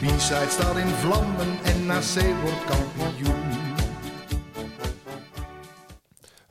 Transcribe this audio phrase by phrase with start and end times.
[0.00, 3.34] De B-side staat in vlammen en NAC wordt kampioen.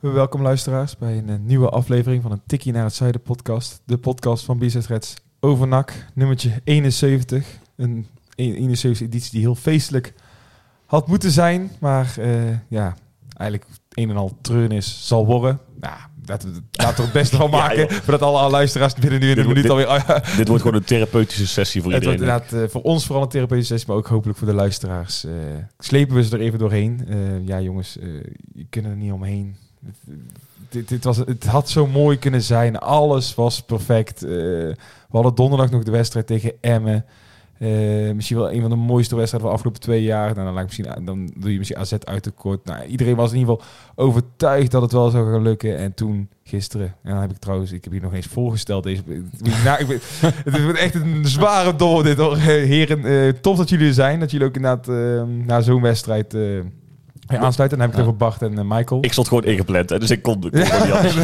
[0.00, 3.82] Welkom luisteraars bij een eh, nieuwe aflevering van een Tikkie naar het Zuiden podcast.
[3.84, 7.58] De podcast van BZ Reds over NAC, nummertje 71.
[7.76, 10.14] Een 71 editie die heel feestelijk
[10.86, 12.96] had moeten zijn, maar eh, ja,
[13.36, 15.60] eigenlijk een en al treurnis zal worden.
[15.80, 15.98] Nou,
[16.28, 17.90] laten we, laten we het beste van maken, joh.
[17.90, 19.86] voordat alle, luisteraars binnen nu in een minuut alweer...
[20.36, 22.40] Dit wordt gewoon een therapeutische sessie voor Het wordt iedereen.
[22.42, 25.24] inderdaad eh, voor ons vooral een therapeutische sessie, maar ook hopelijk voor de luisteraars.
[25.24, 25.32] eh,
[25.78, 27.04] slepen we ze er even doorheen.
[27.08, 27.98] Eh, ja, jongens,
[28.54, 29.56] je kunt er niet omheen.
[30.68, 32.78] Dit, dit was, het had zo mooi kunnen zijn.
[32.78, 34.20] Alles was perfect.
[34.20, 34.76] We
[35.10, 37.04] hadden donderdag nog de wedstrijd tegen Emmen.
[37.58, 40.34] Eh, misschien wel een van de mooiste wedstrijden van de afgelopen twee jaar.
[40.34, 42.64] Nou, dan, lijkt misschien, dan doe je misschien AZ uit de kort.
[42.64, 45.76] Nou, iedereen was in ieder geval overtuigd dat het wel zou gaan lukken.
[45.76, 48.82] En toen, gisteren, en dan heb ik trouwens, ik heb hier nog eens voorgesteld.
[48.82, 49.02] Deze,
[49.64, 52.36] nou, ik het wordt echt een zware dobbel dit hoor.
[52.36, 54.20] Eh, Heren, eh, tof dat jullie er zijn.
[54.20, 56.36] Dat jullie ook inderdaad eh, na zo'n wedstrijd
[57.28, 57.78] weer aansluiten.
[57.78, 59.04] Dan heb ik het over Bart en eh, Michael.
[59.04, 61.14] Ik stond gewoon ingepland, hè, dus ik kon, kon gewoon niet anders.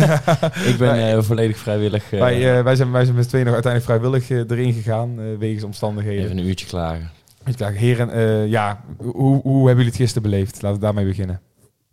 [0.70, 3.92] Ik ben eh, volledig vrijwillig eh, wij, wij, zijn, wij zijn met twee nog uiteindelijk
[4.00, 5.18] vrijwillig erin gegaan.
[5.18, 6.24] eh, wegens omstandigheden.
[6.24, 7.10] even een uurtje klagen.
[7.46, 10.62] Ik dacht, heren, eh, ja, hoe, hoe hebben jullie het gisteren beleefd?
[10.62, 11.40] Laten we daarmee beginnen.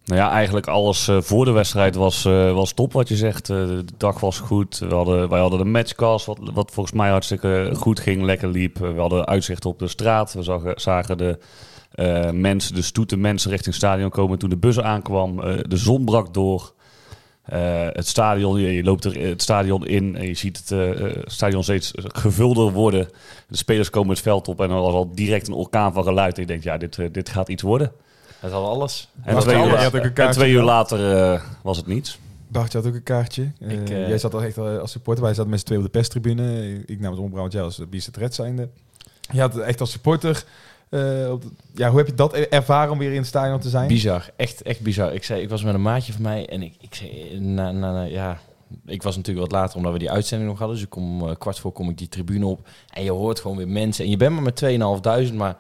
[0.06, 3.50] Nou ja, eigenlijk alles eh, voor de wedstrijd was, eh, was top wat je zegt.
[3.50, 4.78] Eh, de dag was goed.
[4.80, 8.78] We hadden, wij hadden de matchcast, wat, wat volgens mij hartstikke goed ging, lekker liep.
[8.78, 10.34] We hadden uitzicht op de straat.
[10.34, 11.38] We zagen, zagen de
[12.32, 15.40] mensen, de stoete mensen richting het stadion komen toen de bus aankwam.
[15.42, 16.74] Eh, de zon brak door.
[17.42, 21.06] Eh, het stadion, je, je loopt er het stadion in en je ziet het eh,
[21.06, 23.10] eh, stadion steeds gevulder worden.
[23.48, 26.36] De spelers komen het veld op en er was al direct een orkaan van geluid.
[26.36, 27.92] En je denkt, ja, dit, eh, dit gaat iets worden.
[28.40, 29.10] Het had alles.
[29.24, 29.94] En Was twee, uur, alles?
[29.94, 32.20] Een en twee uur later eh, was het niets.
[32.48, 33.52] Bart, je had ook een kaartje.
[33.60, 35.24] Eh, Ik, eh, jij zat al echt al als supporter.
[35.24, 36.84] Wij zaten met z'n twee op de perstribune.
[36.86, 38.70] Ik nam het ombrand, jij als Bicet Red zijnde.
[39.32, 40.44] Je had het echt als supporter.
[41.00, 41.34] Eh,
[41.76, 43.88] ja, hoe heb je dat ervaren om weer in het stadion te zijn?
[43.88, 44.30] Bizar.
[44.36, 45.14] Echt, echt bizar.
[45.14, 47.92] Ik, zei, ik was met een maatje van mij en ik, ik zei, na, na,
[47.92, 48.38] na- ja,
[48.86, 50.76] ik was natuurlijk wat later omdat we die uitzending nog hadden.
[50.78, 53.58] Dus ik kom eh, kwart voor kom ik die tribune op en je hoort gewoon
[53.58, 54.04] weer mensen.
[54.06, 54.64] En je bent maar met
[55.30, 55.58] 2.500, maar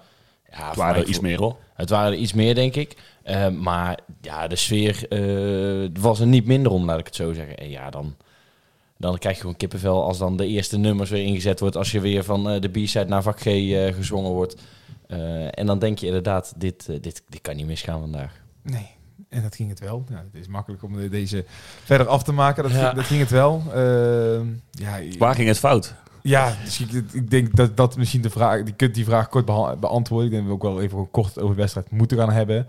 [0.51, 1.55] ja, Het waren er iets meer hoor.
[1.73, 2.95] Het waren er iets meer, denk ik.
[3.23, 7.33] Eh, maar ja, de sfeer eh, was er niet minder om, laat ik het zo
[7.33, 7.57] zeggen.
[7.57, 8.15] En ja, dan,
[8.97, 11.75] dan krijg je gewoon kippenvel als dan de eerste nummers weer ingezet wordt.
[11.77, 14.55] Als je weer van eh, de B-side naar vak G eh, gezongen wordt.
[15.11, 18.31] Eh, en dan denk je inderdaad, dit, eh, dit, dit kan niet misgaan vandaag.
[18.63, 18.89] Nee.
[19.29, 20.05] En dat ging het wel.
[20.09, 21.45] Ja, het is makkelijk om de- deze
[21.83, 22.63] verder af te maken.
[22.63, 22.83] Dat, Ja.
[22.83, 23.63] ging, dat ging het wel.
[23.73, 25.95] Ehm, ja, Waar ging het fout?
[26.23, 29.45] Ja, dus ik, ik denk dat dat misschien de vraag, je kunt die vraag kort
[29.79, 30.25] beantwoorden.
[30.27, 32.67] Ik denk dat we ook wel even kort over de wedstrijd moeten gaan hebben.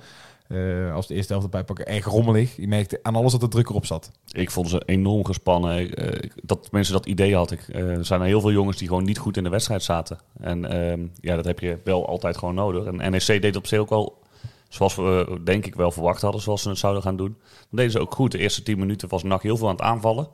[0.52, 2.56] Eh, als de eerste helft erbij pakken, erg rommelig.
[2.56, 4.10] Je merkte aan alles dat er druk erop zat.
[4.32, 5.94] Ik vond ze enorm gespannen.
[5.94, 7.68] Eh, dat mensen dat idee had ik.
[7.68, 10.18] Eh, er zijn heel veel jongens die gewoon niet goed in de wedstrijd zaten.
[10.40, 12.84] En ehm, ja, dat heb je wel altijd gewoon nodig.
[12.84, 14.22] En NEC deed op zich ook wel,
[14.68, 17.36] zoals we denk ik wel verwacht hadden, zoals ze het zouden gaan doen.
[17.48, 18.32] Dat deden ze ook goed.
[18.32, 20.28] De eerste tien minuten was NAC heel veel aan het aanvallen.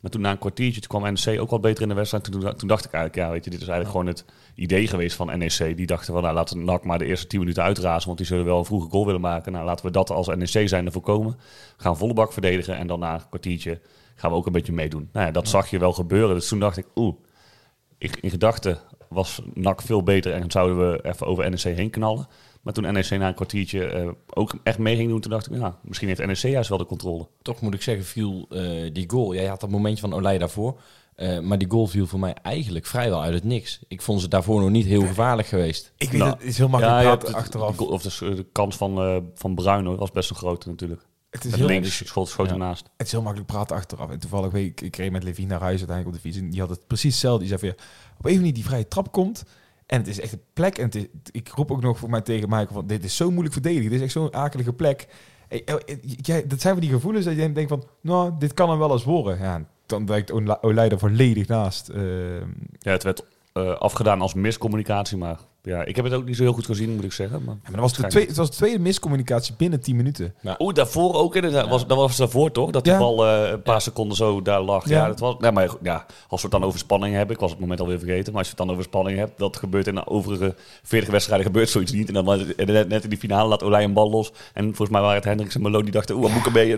[0.00, 2.24] Maar toen na een kwartiertje toen kwam NEC ook wat beter in de wedstrijd.
[2.24, 5.16] Toen, toen dacht ik eigenlijk, ja, weet je, dit is eigenlijk gewoon het idee geweest
[5.16, 5.76] van NEC.
[5.76, 8.26] Die dachten van, nou, laten we NAC maar de eerste 10 minuten uitrazen, want die
[8.26, 9.52] zullen wel een vroege goal willen maken.
[9.52, 11.36] Nou, laten we dat als NEC zijn voorkomen.
[11.76, 13.80] We gaan volle bak verdedigen en dan na een kwartiertje
[14.14, 15.08] gaan we ook een beetje meedoen.
[15.12, 16.34] Nou ja, dat zag je wel gebeuren.
[16.34, 17.14] Dus toen dacht ik, oeh,
[17.98, 18.78] ik, in gedachten
[19.08, 22.26] was NAC veel beter en zouden we even over NEC heen knallen.
[22.62, 25.58] Maar toen NEC na een kwartiertje eh, ook echt mee ging doen, toen dacht ik,
[25.58, 27.28] ja, misschien heeft NEC juist wel de controle.
[27.42, 29.34] Toch moet ik zeggen, viel eh, die goal.
[29.34, 30.80] Jij had dat momentje van Olij daarvoor.
[31.14, 33.80] eh, maar die goal viel voor mij eigenlijk vrijwel uit het niks.
[33.88, 35.92] Ik vond ze daarvoor nog niet heel gevaarlijk geweest.
[35.96, 37.70] Ik weet Nou, het, het is heel makkelijk praten het- achteraf.
[37.70, 39.54] de goal- of de, de kans van, eh van
[39.96, 41.06] was best een grote natuurlijk.
[41.30, 42.52] Het is, Met heel, links schot, schoot Ja.
[42.52, 42.88] ernaast.
[42.96, 44.10] het is heel makkelijk praten achteraf.
[44.10, 46.42] En toevallig, weet ik, ik reed met Levi naar huis uiteindelijk op de fiets.
[46.42, 47.38] En die had het precies hetzelfde.
[47.46, 47.74] Die zei van, ja,
[48.18, 49.44] op een of andere die vrije trap komt.
[49.88, 50.78] En het is echt een plek.
[50.78, 53.52] En is, ik roep ook nog voor mij tegen Michael van, dit is zo moeilijk
[53.52, 53.84] verdedigen.
[53.90, 55.06] Dit is echt zo'n akelige plek.
[55.48, 58.78] Hey, eh, dat zijn van die gevoelens dat je denkt van, nou, dit kan hem
[58.78, 59.38] wel eens worden.
[59.38, 61.88] Ja, dan wijkt Ola- Olij er volledig naast.
[61.88, 62.48] Ehm,
[62.78, 66.42] Ja, het werd eh, afgedaan als miscommunicatie, maar ja, ik heb het ook niet zo
[66.42, 67.44] heel goed gezien, moet ik zeggen.
[67.44, 70.34] Maar, Ja, maar dat was de tweede, het was de tweede miscommunicatie binnen 10 minuten.
[70.58, 71.68] Oeh, daarvoor ook inderdaad.
[71.68, 72.70] Was, dat was daarvoor toch?
[72.70, 72.98] Dat Ja.
[72.98, 74.88] bal eh, een paar seconden zo daar lag.
[74.88, 75.06] Ja, Ja.
[75.06, 77.60] dat was, ja, maar ja, als we het dan over spanning hebben, ik was het
[77.60, 80.06] moment alweer vergeten, maar als je het dan over spanning hebt, dat gebeurt in de
[80.06, 82.08] overige 40 wedstrijden gebeurt zoiets niet.
[82.08, 84.32] En dan was het- net, net in die finale laat Olij een bal los.
[84.54, 86.72] En volgens mij waren het Hendricks en Malone die dachten, oeh, wat moet ik ermee?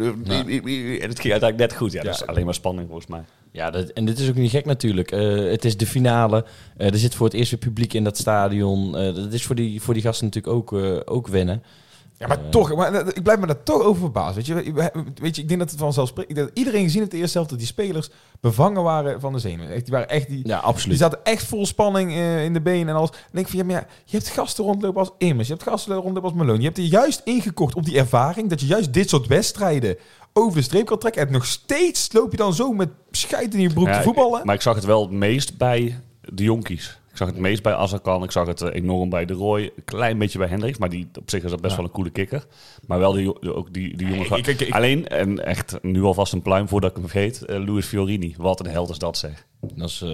[1.00, 1.92] En het ging uiteindelijk net goed.
[1.92, 3.20] Ja, dat is alleen maar spanning volgens mij.
[3.52, 5.10] Ja, dat, en dit is ook niet gek natuurlijk.
[5.12, 6.44] Eh, het is de finale.
[6.76, 8.69] Eh, er zit voor het eerst weer publiek in dat stadion.
[8.78, 11.62] Eh, dat is voor die, voor die gasten natuurlijk ook, eh, ook wennen.
[12.18, 12.48] Ja, maar Eh.
[12.48, 14.34] toch, maar, ik blijf me daar toch over verbaasd.
[14.34, 17.10] Weet je, We- we- weet je ik denk dat het vanzelfsprekend dat iedereen gezien heeft
[17.10, 19.72] de eerste helft dat die spelers bevangen waren van de zenuwen.
[19.72, 20.98] Echt, die waren echt die, Ja, die absoluut.
[20.98, 22.12] zaten echt vol spanning
[22.44, 23.10] in de benen en alles.
[23.10, 25.68] Dan denk ik van ja, maar ja, je hebt gasten rondlopen als Immers, je hebt
[25.68, 26.58] gasten rondlopen als Malone.
[26.58, 29.96] Je hebt er juist ingekocht op die ervaring dat je juist dit soort wedstrijden
[30.32, 31.26] over de streep kan trekken.
[31.26, 34.46] En nog steeds loop je dan zo met scheid in je broek Ja, te voetballen.
[34.46, 36.98] Maar ik zag het wel het meest bij de jonkies.
[37.20, 38.22] Ik zag het meest bij Azarkan.
[38.22, 39.62] Ik zag het eh, enorm bij de Roy.
[39.62, 40.78] Een klein beetje bij Hendricks.
[40.78, 42.46] Maar die, op zich is dat best wel een coole kikker.
[42.86, 44.36] Maar wel die, ook die, die jongen.
[44.38, 47.42] ik- ik- ik- Alleen, en echt nu alvast een pluim voordat ik hem vergeet.
[47.44, 48.34] eh Luis Fiorini.
[48.36, 49.46] Wat een held is dat zeg.
[49.74, 50.08] Dat is, eh,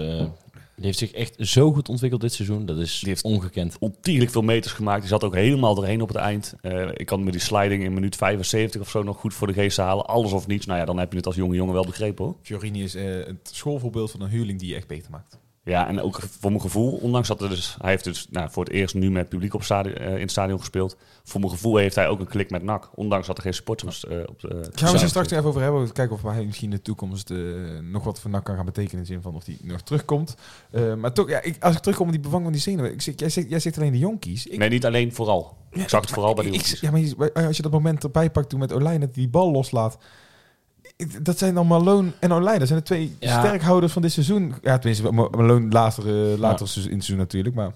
[0.76, 2.67] die heeft zich echt zo goed ontwikkeld dit seizoen.
[2.67, 3.76] Dat is Die heeft- ongekend.
[3.81, 5.00] Ontiegelijk veel meters gemaakt.
[5.00, 6.55] Die zat ook helemaal doorheen op het eind.
[6.61, 9.52] Eh, ik kan me die sliding in minuut 75 of zo nog goed voor de
[9.52, 10.06] geest halen.
[10.06, 10.67] Alles of niets.
[10.67, 12.35] Nou ja, dan heb je het als jonge jongen wel begrepen hoor.
[12.43, 15.38] Fiorini is eh, het schoolvoorbeeld van een huurling die je echt beter maakt.
[15.66, 18.64] Ja, en ook voor mijn gevoel, ondanks dat er dus, hij heeft dus nou, voor
[18.64, 20.96] het eerst nu met publiek op stadion, eh, in het stadion gespeeld.
[21.24, 24.06] Voor mijn gevoel heeft hij ook een klik met NAC, ondanks dat er geen supporters
[24.06, 24.48] eh, op de.
[24.48, 25.92] Gaan we het er straks nog even over hebben.
[25.92, 27.38] Kijken of hij misschien in de toekomst eh,
[27.82, 28.96] nog wat voor NAC kan gaan betekenen.
[28.96, 30.34] In de zin van of hij nog terugkomt.
[30.70, 32.92] Eh, maar toch, ja, ik, als ik terugkom op die bevanging van die zenuwen.
[32.92, 34.46] Ik zeg, jij, zegt, jij zegt alleen de jonkies.
[34.46, 35.56] Ik, Nee, niet alleen vooral.
[35.72, 36.80] ik zag het vooral bij de ik- jonkies.
[36.80, 39.50] Ja, maar als je dat moment erbij pakt toen met Olijn dat hij die bal
[39.50, 39.98] loslaat.
[41.22, 42.58] Dat zijn dan Malone en Olijn.
[42.58, 43.38] Dat zijn de twee Ja.
[43.38, 44.54] sterkhouders van dit seizoen.
[44.62, 47.54] Ja, tenminste, Ma- Malone later, eh, later seizoen- in het seizoen natuurlijk.
[47.54, 47.72] Maar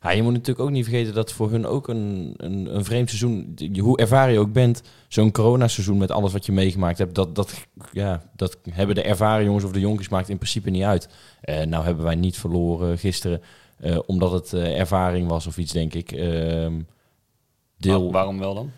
[0.00, 3.08] Ja, je moet natuurlijk ook niet vergeten dat voor hun ook een, een, een vreemd
[3.08, 3.52] seizoen...
[3.54, 7.14] die- Hoe ervaren je ook bent, zo'n coronaseizoen met alles wat je meegemaakt hebt...
[7.14, 7.54] Dat, dat,
[7.92, 11.08] ja, dat hebben de ervaren jongens of de jonkies maakt in principe niet uit.
[11.40, 13.42] Eh, nou hebben wij niet verloren gisteren
[13.80, 16.12] eh, omdat het eh, ervaring was of iets, denk ik.
[16.12, 16.72] Ehm,
[17.78, 18.02] deel...
[18.02, 18.70] Waar- waarom wel dan?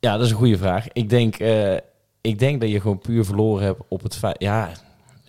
[0.00, 0.86] Ja, dat is een goede vraag.
[0.92, 1.76] Ik denk, eh,
[2.22, 4.36] ik denk dat je gewoon puur verloren hebt op het feit...
[4.38, 4.70] Ja,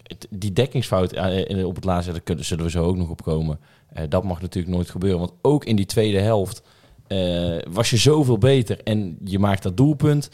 [0.03, 3.21] het- die dekkingsfout eh, op het laatste, daar kunnen- zullen we zo ook nog op
[3.23, 3.59] komen.
[3.93, 5.19] Eh, dat mag natuurlijk nooit gebeuren.
[5.19, 6.61] Want ook in die tweede helft
[7.07, 8.83] eh, was je zoveel beter.
[8.83, 10.29] En je maakt dat doelpunt.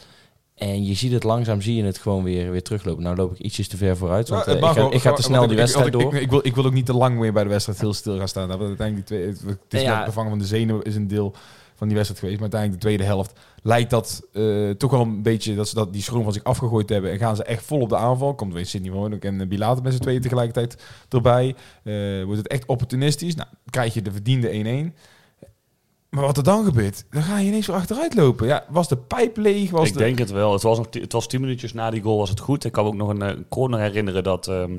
[0.54, 3.02] En je ziet het langzaam, zie je het gewoon weer, weer teruglopen.
[3.02, 4.28] Nou loop ik ietsjes te ver vooruit.
[4.28, 4.94] Want ik, ga, wel.
[4.94, 6.14] ik ga te snel die ik- wedstrijd ik, door.
[6.14, 8.18] Ik, ik, wil, ik wil ook niet te lang meer bij de wedstrijd heel stil
[8.18, 8.48] gaan staan.
[8.48, 10.04] Dat uiteindelijk die twee, het, is Ja.
[10.04, 11.34] bevangen van de zenuwen is een deel
[11.80, 12.40] van die wedstrijd geweest.
[12.40, 15.92] Maar uiteindelijk de tweede helft lijkt dat eh, toch wel een beetje dat ze dat
[15.92, 17.10] die schroom van zich afgegooid hebben.
[17.10, 18.34] En gaan ze echt vol op de aanval.
[18.34, 21.54] Komt weer Sidney Hoornik en uh, Bilater met z'n tweeën tegelijkertijd erbij.
[21.82, 23.34] Eh, wordt het echt opportunistisch.
[23.34, 24.98] Nou, krijg je de verdiende 1-1.
[26.10, 28.46] Maar wat er dan gebeurt, dan ga je ineens weer achteruit lopen.
[28.46, 29.70] Ja, was de pijp leeg?
[29.70, 29.98] Was ik de...
[29.98, 30.52] denk het wel.
[30.52, 32.64] Het was, nog, het was tien minuutjes na die goal was het goed.
[32.64, 34.72] Ik kan me ook nog een eh, corner herinneren dat ehm,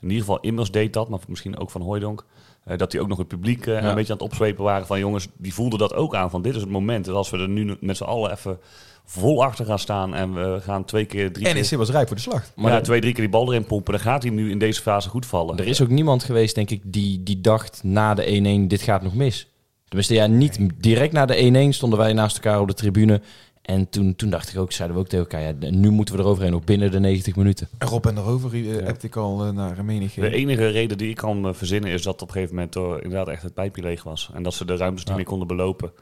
[0.00, 2.24] in ieder geval Immers deed dat, maar misschien ook van Hooijdonk.
[2.66, 3.88] Eh, dat die ook nog het publiek eh, Ja.
[3.88, 6.30] een beetje aan het opzwepen waren van jongens, die voelden dat ook aan.
[6.30, 7.04] Van dit is het moment.
[7.04, 8.58] Dus als we er nu met z'n allen even
[9.04, 12.16] vol achter gaan staan en we gaan twee keer, drie NEC keer, was rijp voor
[12.16, 12.50] de slag.
[12.56, 14.82] Maar ja, twee, drie keer die bal erin pompen, dan gaat hij nu in deze
[14.82, 15.58] fase goed vallen.
[15.58, 19.02] Er is ook niemand geweest, denk ik, die, die dacht na de 1-1, dit gaat
[19.02, 19.48] nog mis.
[19.88, 23.20] Tenminste, ja, niet direct na de 1-1 stonden wij naast elkaar op de tribune.
[23.66, 26.20] En toen, toen dacht ik ook, zeiden we ook tegen elkaar, ja, nu moeten we
[26.22, 27.68] eroverheen, ook binnen de 90 minuten.
[27.78, 30.14] Rob en erover uh, heb ik al uh, naar menig.
[30.14, 33.28] De enige reden die ik kan eh, verzinnen is dat op een gegeven moment inderdaad
[33.28, 34.30] echt het pijpje leeg was.
[34.34, 35.16] En dat ze de ruimtes niet Ja.
[35.16, 35.92] meer konden belopen.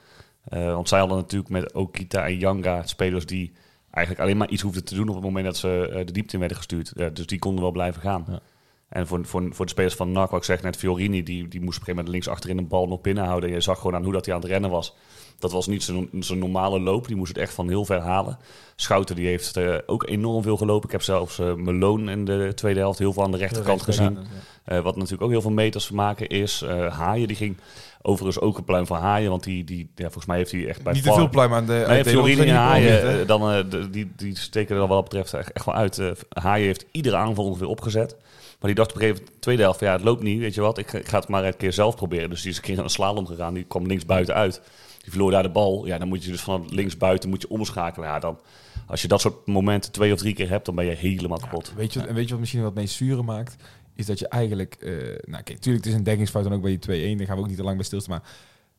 [0.45, 3.53] Eh, want zij hadden natuurlijk met Okita en Yanga spelers die
[3.91, 6.33] eigenlijk alleen maar iets hoefden te doen op het moment dat ze eh, de diepte
[6.33, 7.17] in werden gestuurd.
[7.17, 8.25] Dus die konden wel blijven gaan.
[8.29, 8.41] Ja.
[8.89, 11.41] En voor, voor, voor de spelers van NAC, wat ik zeg net, Fiorini, die, die
[11.41, 13.49] moest op een gegeven moment links achterin een bal nog binnenhouden.
[13.49, 14.95] En je zag gewoon aan hoe dat hij aan het rennen was.
[15.39, 17.07] Dat was niet zijn zijn normale loop.
[17.07, 18.39] Die moest het echt van heel ver halen.
[18.77, 20.87] Schouten die heeft eh, ook enorm veel gelopen.
[20.87, 24.19] Ik heb zelfs eh Malone in de tweede helft heel veel aan de rechterkant gezien.
[24.65, 26.65] Eh, wat natuurlijk ook heel veel meters maken is.
[26.89, 27.57] Haaien, die ging
[28.03, 29.31] overigens ook een pluim van Haaien.
[29.31, 31.67] Want die, die ja, volgens mij heeft hij echt bij Niet te veel pluim aan
[31.67, 31.85] de...
[31.89, 35.53] Nee, Fiorini en Haaien, dan, de- die, die steken er dan wat dat betreft echt,
[35.53, 36.01] echt wel uit.
[36.29, 38.17] Haaien heeft iedere aanval ongeveer opgezet.
[38.59, 40.61] Maar die dacht op een gegeven moment, tweede helft, ja, het loopt niet, weet je
[40.61, 42.31] wat, ik, ga het maar een keer zelf proberen.
[42.31, 44.61] Dus die is een keer aan een slalom gegaan, die kwam links buiten uit.
[45.05, 45.87] Die verloor daar de bal.
[45.87, 48.09] Ja, dan moet je dus van links buiten moet je omschakelen.
[48.09, 48.39] Ja, dan,
[48.87, 51.73] als je dat soort momenten twee of drie keer hebt, dan ben je helemaal kapot.
[51.77, 53.57] Weet je, wat- en weet je wat misschien wat meest zure maakt?
[53.95, 54.75] Is dat je eigenlijk...
[54.81, 54.93] eh
[55.25, 57.19] nou, kijk, tuurlijk, het is een dekkingsfout dan ook bij die 2-1.
[57.19, 58.15] Daar gaan we ook niet te lang bij stilstaan.
[58.19, 58.29] Maar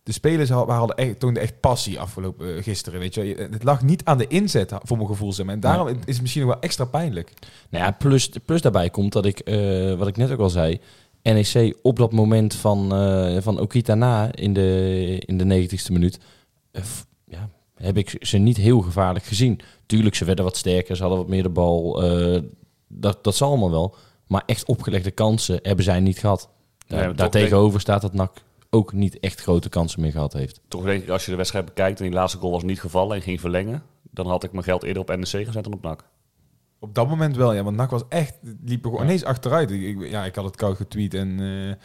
[0.03, 2.99] de spelers hadden, hadden echt, toonden echt passie afgelopen eh, gisteren.
[2.99, 3.47] Weet je.
[3.51, 5.33] Het lag niet aan de inzet, voor mijn gevoel.
[5.33, 5.55] Zeg maar.
[5.55, 7.31] En daarom is het misschien nog wel extra pijnlijk.
[7.69, 10.79] Nou ja, plus, plus daarbij komt dat ik, eh, wat ik net ook al zei,
[11.33, 16.19] NEC op dat moment van, eh van Okita na in de, in de 90ste minuut,
[16.71, 16.83] eh,
[17.25, 19.59] ja, heb ik ze niet heel gevaarlijk gezien.
[19.85, 22.03] Tuurlijk, ze werden wat sterker, ze hadden wat meer de bal.
[22.03, 22.41] eh,
[22.87, 23.95] dat, dat zal allemaal wel.
[24.27, 26.49] Maar echt opgelegde kansen hebben zij niet gehad.
[26.87, 28.31] Nee, Daar- toch daartegenover staat dat NAC
[28.69, 30.59] ook niet echt grote kansen meer gehad heeft.
[30.67, 33.15] Toch denk ik, als je de wedstrijd bekijkt en die laatste goal was niet gevallen
[33.15, 36.03] en ging verlengen, dan had ik mijn geld eerder op NEC gezet dan op NAC.
[36.85, 37.63] Op dat moment wel, ja.
[37.63, 38.33] Want NAC was echt...
[38.65, 39.71] Liep er gewoon ineens achteruit.
[39.71, 41.39] Ik, ja, ik had het koud getweet en...
[41.39, 41.75] eh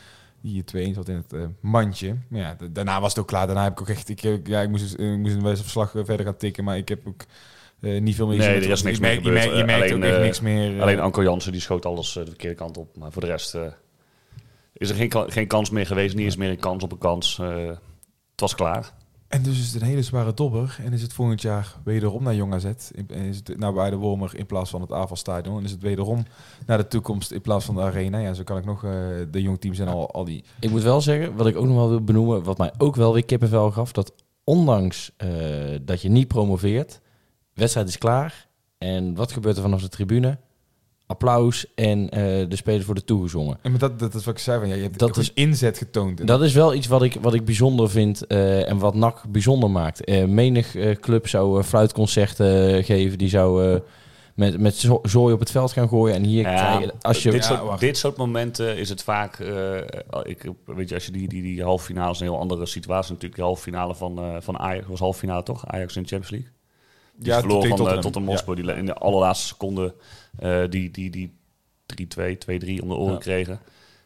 [0.42, 2.16] die 2 zat in het eh, mandje.
[2.28, 3.46] Maar ja, da- daarna was het ook klaar.
[3.46, 4.08] Daarna heb ik ook echt...
[4.08, 6.64] Ik, eh, ja, ik moest, ik moest een wedstrijdverslag verder gaan tikken.
[6.64, 7.24] Maar ik heb ook
[7.80, 9.66] niet veel meer Nee, er is niks je meer je merkt, je gebeurd.
[9.66, 10.82] merkt Alleen, ook echt niks meer.
[10.82, 12.96] Alleen Anko Jansen die schoot alles de verkeerde kant op.
[12.96, 13.58] Maar voor de rest
[14.72, 16.14] is er geen, geen kans meer geweest.
[16.14, 17.36] Niet eens meer een kans op een kans.
[17.36, 18.92] Het was klaar.
[19.30, 20.78] En dus is het een hele zware dobber.
[20.84, 22.64] En is het volgend jaar wederom naar Jong AZ.
[22.64, 25.58] En is het naar Wormer in plaats van het AFAL-stadion.
[25.58, 26.24] En is het wederom
[26.66, 28.18] naar de toekomst in plaats van de arena.
[28.18, 28.84] Ja, zo kan ik nog...
[28.84, 28.90] eh,
[29.30, 30.44] de jong teams en al, al die...
[30.60, 33.12] Ik moet wel zeggen, wat ik ook nog wel wil benoemen, wat mij ook wel
[33.12, 34.12] weer kippenvel gaf, dat
[34.44, 35.28] ondanks eh,
[35.82, 37.00] dat je niet promoveert,
[37.54, 38.48] wedstrijd is klaar.
[38.78, 40.38] En wat gebeurt er vanaf de tribune?
[41.10, 43.58] Applaus en eh, de spelers worden toegezongen.
[43.62, 44.58] En maar dat, dat is wat ik zei.
[44.60, 46.26] Van, ja, je hebt Dat is- inzet getoond.
[46.26, 49.70] Dat is wel iets wat ik, wat ik bijzonder vind eh, en wat NAC bijzonder
[49.70, 50.04] maakt.
[50.04, 53.80] Eh, menig eh, club zou fluitconcerten geven, die zou eh,
[54.34, 56.14] met, met zo- zooi op het veld gaan gooien.
[56.14, 57.30] En hier Ja, krijg als je...
[57.30, 57.80] dit, Ja, soort, wacht.
[57.80, 59.38] dit soort momenten is het vaak.
[59.38, 59.76] eh,
[60.22, 63.12] ik, weet je, als je die, die, die halve finale is een heel andere situatie.
[63.12, 65.66] Natuurlijk, de halve finale van, eh, van Ajax was halve finale toch?
[65.66, 66.58] Ajax in de Champions League.
[67.20, 68.56] Die Ja, verloor tegen van tot Tottenham Hotspur.
[68.56, 69.94] Die in de allerlaatste seconde
[70.38, 71.32] eh, die, die, die
[71.86, 73.18] 3-2, 2-3 om de oren Ja.
[73.18, 73.60] kregen.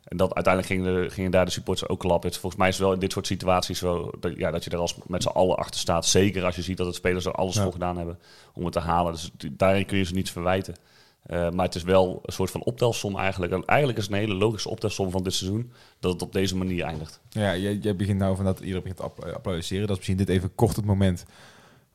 [0.05, 2.33] En dat, uiteindelijk gingen, de, gingen daar de supporters ook klappen.
[2.33, 4.79] Volgens mij is het wel in dit soort situaties zo dat, ja, dat je er
[4.79, 6.07] als met z'n allen achter staat.
[6.07, 7.63] Zeker als je ziet dat het spelers er alles Ja.
[7.63, 8.19] voor gedaan hebben
[8.55, 9.13] om het te halen.
[9.13, 10.75] Dus die- daarin kun je ze niets verwijten.
[11.23, 13.53] Eh, maar het is wel een soort van optelsom eigenlijk.
[13.53, 16.57] En eigenlijk is het een hele logische optelsom van dit seizoen dat het op deze
[16.57, 17.21] manier eindigt.
[17.29, 19.83] Ja, jij, jij begint nou van dat iedereen begint te app- applaudisseren.
[19.83, 21.25] Dat is misschien dit even kort het moment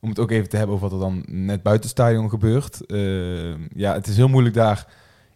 [0.00, 2.86] om het ook even te hebben over wat er dan net buiten het stadion gebeurt.
[2.86, 4.86] Eh, ja, het is heel moeilijk daar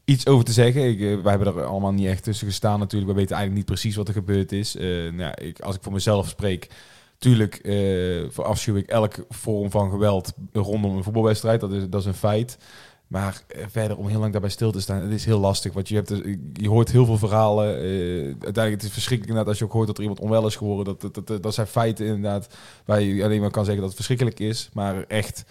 [0.05, 0.89] iets over te zeggen.
[0.89, 3.13] Ik, eh, wij hebben er allemaal niet echt tussen gestaan natuurlijk.
[3.13, 4.77] We weten eigenlijk niet precies wat er gebeurd is.
[4.77, 6.71] Eh, nou, ik, als ik voor mezelf spreek,
[7.19, 11.61] tuurlijk eh verafschuw ik elke vorm van geweld rondom een voetbalwedstrijd.
[11.61, 12.59] Dat is, dat is een feit.
[13.07, 15.73] Maar eh, verder om heel lang daarbij stil te staan, het is heel lastig.
[15.73, 17.77] Want je, hebt, er- je hoort heel veel verhalen.
[17.77, 17.85] eh,
[18.25, 20.85] uiteindelijk het is verschrikkelijk inderdaad als je ook hoort dat er iemand onwel is geworden.
[20.99, 24.05] Dat, dat, dat, dat zijn feiten inderdaad waar je alleen maar kan zeggen dat het
[24.05, 24.69] verschrikkelijk is.
[24.73, 25.45] Maar echt,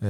[0.00, 0.08] eh,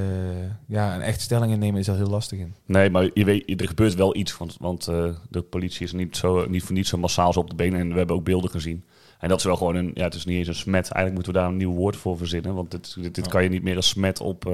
[0.66, 2.54] ja, een echt stelling innemen is er heel lastig in.
[2.66, 4.36] Nee, maar je weet, er gebeurt wel iets.
[4.36, 4.84] Want, want
[5.30, 7.80] de politie is niet, zo, niet voor niet zo massaal op de benen.
[7.80, 8.84] En we hebben ook beelden gezien.
[9.18, 9.90] En dat is wel gewoon een...
[9.94, 10.90] Ja, het is niet eens een smet.
[10.90, 12.54] Eigenlijk moeten we daar een nieuw woord voor verzinnen.
[12.54, 14.44] Want dit, dit, dit kan je niet meer een smet op...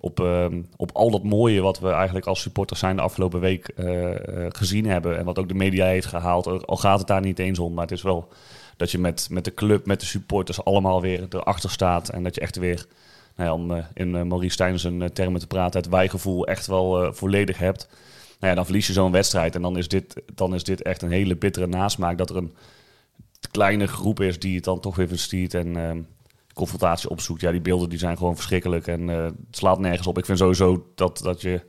[0.00, 3.68] op, ehm, op al dat mooie wat we eigenlijk als supporters zijn de afgelopen week
[3.68, 5.18] eh, eh, gezien hebben.
[5.18, 6.66] En wat ook de media heeft gehaald.
[6.66, 7.74] Al gaat het daar niet eens om.
[7.74, 8.28] Maar het is wel
[8.76, 12.08] dat je met, met de club, met de supporters allemaal weer erachter staat.
[12.08, 12.86] En dat je echt weer,
[13.36, 17.12] nou ja, om eh, in Maurice Stijn zijn termen te praten, het wijgevoel echt wel
[17.14, 17.88] volledig hebt.
[18.38, 19.54] Nou ja, dan verlies je zo'n wedstrijd.
[19.54, 22.18] En dan is, dit, dan is dit echt een hele bittere nasmaak.
[22.18, 22.54] Dat er een
[23.50, 25.98] kleine groep is die het dan toch weer verstiert en ehm,
[26.60, 27.40] confrontatie opzoekt.
[27.40, 30.18] Ja, die beelden die zijn gewoon verschrikkelijk en eh, het slaat nergens op.
[30.18, 31.60] Ik vind sowieso dat, dat je,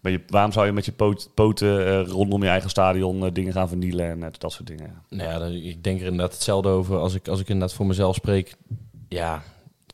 [0.00, 0.20] met je...
[0.26, 3.68] Waarom zou je met je poot- poten eh, rondom je eigen stadion eh, dingen gaan
[3.68, 5.02] vernielen en dat soort dingen?
[5.08, 8.14] Nou ja, ik denk er inderdaad hetzelfde over als ik, als ik inderdaad voor mezelf
[8.14, 8.56] spreek.
[9.08, 9.42] Ja,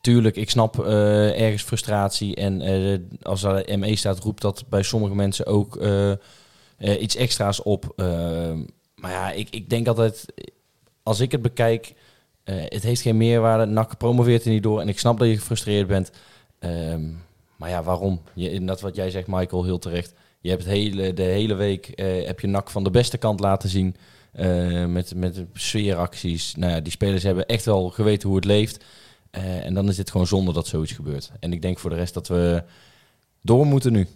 [0.01, 2.35] tuurlijk, ik snap ergens frustratie.
[2.35, 2.63] En
[3.23, 5.79] als er ME staat, roept dat bij sommige mensen ook
[6.81, 7.93] iets extra's op.
[7.97, 8.53] Eh,
[8.95, 10.27] maar ja, ik, ik denk altijd,
[11.03, 11.95] als ik het bekijk,
[12.45, 13.65] eh, het heeft geen meerwaarde.
[13.65, 14.81] NAC promoveert er niet door.
[14.81, 16.11] En ik snap dat je gefrustreerd bent.
[16.59, 17.03] Ehm,
[17.57, 18.21] maar ja, waarom?
[18.35, 20.15] Je, inderdaad wat jij zegt, Michael, heel terecht.
[20.41, 23.41] Je hebt het hele, de hele week eh, heb je NAC van de beste kant
[23.41, 23.97] laten zien.
[24.33, 26.55] Eh, met, met sfeeracties.
[26.55, 28.85] Nou ja, die spelers hebben echt wel geweten hoe het leeft.
[29.31, 31.33] Eh, en dan is het gewoon zonde dat zoiets gebeurt.
[31.41, 32.63] En ik denk voor de rest dat we
[33.43, 34.07] door moeten nu.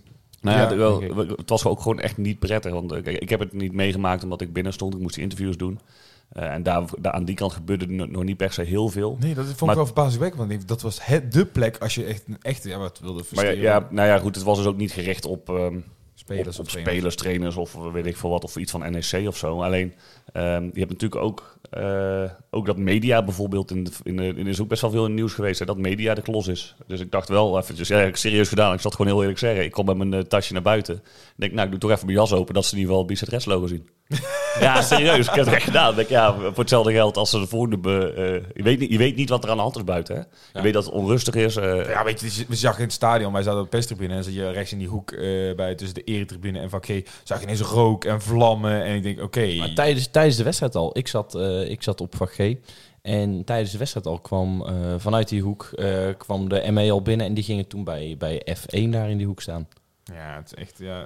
[0.41, 2.73] Nou ja, wel, het was ook gewoon echt niet prettig.
[2.73, 4.95] Want ik heb het niet meegemaakt omdat ik binnen stond.
[4.95, 5.81] Ik moest die interviews doen.
[6.29, 9.17] Eh, en daar, daar, aan die kant gebeurde er nog niet per se heel veel.
[9.21, 10.49] Nee, dat vond Maar- ik wel verbazingwekkend.
[10.49, 13.51] Want dat was het, de plek als je echt, echt ja, wat wilde Maar ja,
[13.51, 15.79] ja, nou ja, goed, het was dus ook niet gericht op, ehm,
[16.15, 19.63] spelers of spelers, trainers of weet ik veel wat, of iets van NEC of zo.
[19.63, 19.95] Alleen,
[20.33, 24.47] ehm, je hebt natuurlijk ook, eh, ook dat media bijvoorbeeld, in de, in de, in
[24.47, 26.75] is ook best wel veel in het nieuws geweest, hè, dat media de klos is.
[26.87, 28.75] Dus ik dacht wel eventjes, ja, ik serieus gedaan.
[28.75, 29.65] Ik zat gewoon heel eerlijk zeggen.
[29.65, 30.95] Ik kom met mijn eh, tasje naar buiten.
[30.95, 31.03] Ik
[31.37, 33.47] denk, nou, ik doe toch even mijn jas open, dat ze in ieder geval het
[33.47, 33.89] logo zien.
[34.61, 35.91] ja, serieus, ik heb het echt gedaan.
[35.91, 38.99] Ik denk, ja, voor hetzelfde geld als ze de voornoemen, eh je, weet niet, je
[38.99, 40.23] weet niet wat er aan de hand is buiten, hè.
[40.53, 41.55] Je weet dat het onrustig is.
[41.55, 44.35] Ja, weet je, we zagen in het stadion, wij zaten op de pestribune en zat
[44.35, 45.17] je rechts in die hoek
[45.57, 48.83] bij tussen de eretribune en vak G zag je ineens rook en vlammen.
[48.85, 49.55] En ik denk, oké.
[49.55, 50.99] Maar tijdens, tijdens de wedstrijd al.
[50.99, 52.55] Ik zat, eh, ik zat op vak G.
[53.03, 57.03] En tijdens de wedstrijd al kwam eh, vanuit die hoek eh, kwam de ME al
[57.03, 57.27] binnen.
[57.27, 59.69] En die gingen toen bij, bij F1 daar in die hoek staan.
[60.05, 60.99] Ja, het is echt, ja...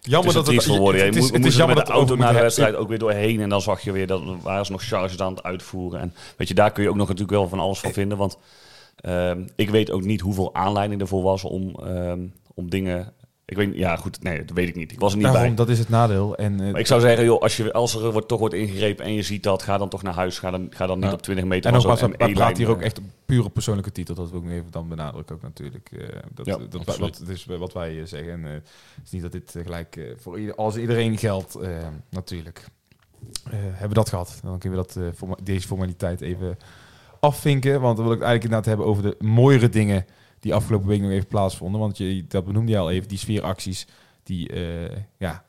[0.00, 1.00] Het Jammer is dat het worden.
[1.00, 2.40] Je het is- moet, het moest is er jammer met de dat auto naar de
[2.40, 3.40] wedstrijd ook weer doorheen.
[3.40, 6.00] En dan zag je weer, dat waren ze nog charges aan het uitvoeren.
[6.00, 8.18] En weet je, daar kun je ook nog natuurlijk wel van alles van vinden.
[8.18, 8.38] Want
[8.96, 12.20] ehm, ik weet ook niet hoeveel aanleiding ervoor was om, ehm,
[12.54, 13.12] om dingen...
[13.50, 14.92] Ik weet, ja goed, nee, dat weet ik niet.
[14.92, 15.54] Ik was er niet Daarom, bij.
[15.54, 16.36] dat is het nadeel.
[16.36, 19.04] En, eh, Maar ik zou zeggen, joh, als, je, als er wordt, toch wordt ingegrepen
[19.04, 20.38] en je ziet dat, ga dan toch naar huis.
[20.38, 21.12] Ga dan, ga dan niet Ja.
[21.12, 24.14] op 20 meter en zo'n we we praten hier ook eh, echt pure persoonlijke titel.
[24.14, 25.88] Dat wil ik even dan benadrukken ook natuurlijk.
[25.92, 28.32] eh, dat, Ja, dat, wat, is wat wij zeggen.
[28.32, 28.62] En, het
[29.04, 31.58] is niet dat dit gelijk voor ieder, als iedereen geldt,
[32.10, 32.64] natuurlijk.
[33.50, 34.38] Hebben we dat gehad.
[34.42, 36.56] Dan kunnen we dat, forma- deze formaliteit even
[37.20, 37.80] afvinken.
[37.80, 40.06] Want dan wil ik het eigenlijk inderdaad hebben over de mooiere dingen
[40.40, 41.80] die afgelopen week nog even plaatsvonden.
[41.80, 43.86] Want je, dat benoemde je al even, die sfeeracties
[44.22, 45.44] die, eh, ja,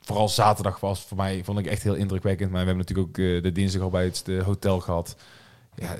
[0.00, 2.50] vooral zaterdag was voor mij, vond ik echt heel indrukwekkend.
[2.50, 5.16] Maar we hebben natuurlijk ook eh, de dinsdag al bij het eh, hotel gehad.
[5.76, 5.96] Ja,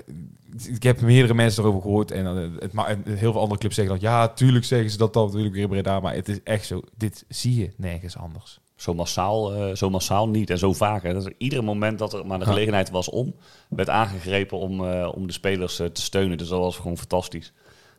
[0.66, 3.94] ik heb meerdere mensen erover gehoord en het, ma- en heel veel andere clubs zeggen
[3.94, 6.82] dat ja, tuurlijk zeggen ze dat dan natuurlijk weer Breda, maar het is echt zo.
[6.96, 8.60] Dit zie je nergens anders.
[8.76, 11.02] Zo massaal, zo massaal niet en zo vaak.
[11.02, 11.12] Hè.
[11.12, 13.34] Dat er iedere moment dat er maar de gelegenheid was om,
[13.68, 16.38] werd aangegrepen om, om de spelers te steunen.
[16.38, 17.52] Dus dat was gewoon fantastisch.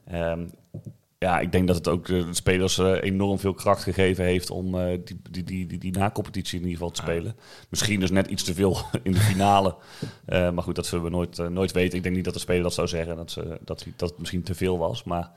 [0.08, 0.46] Ehm,
[1.18, 4.80] ja, ik denk dat het ook de spelers eh, enorm veel kracht gegeven heeft om
[4.80, 7.36] eh, die, die, die, die, die na-competitie in ieder geval te spelen.
[7.70, 9.76] Misschien dus net iets te veel in de finale.
[10.26, 11.98] Eh, maar goed, dat zullen we nooit, eh, nooit weten.
[11.98, 14.44] Ik denk niet dat de speler dat zou zeggen, dat, ze, dat, dat het misschien
[14.44, 15.04] te veel was.
[15.04, 15.32] Maar,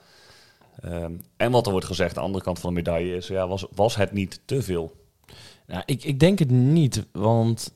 [0.80, 3.66] ehm, en wat er wordt gezegd, de andere kant van de medaille is, ja, was,
[3.74, 4.96] was het niet te veel?
[5.66, 7.74] Nou, ik, ik denk het niet, want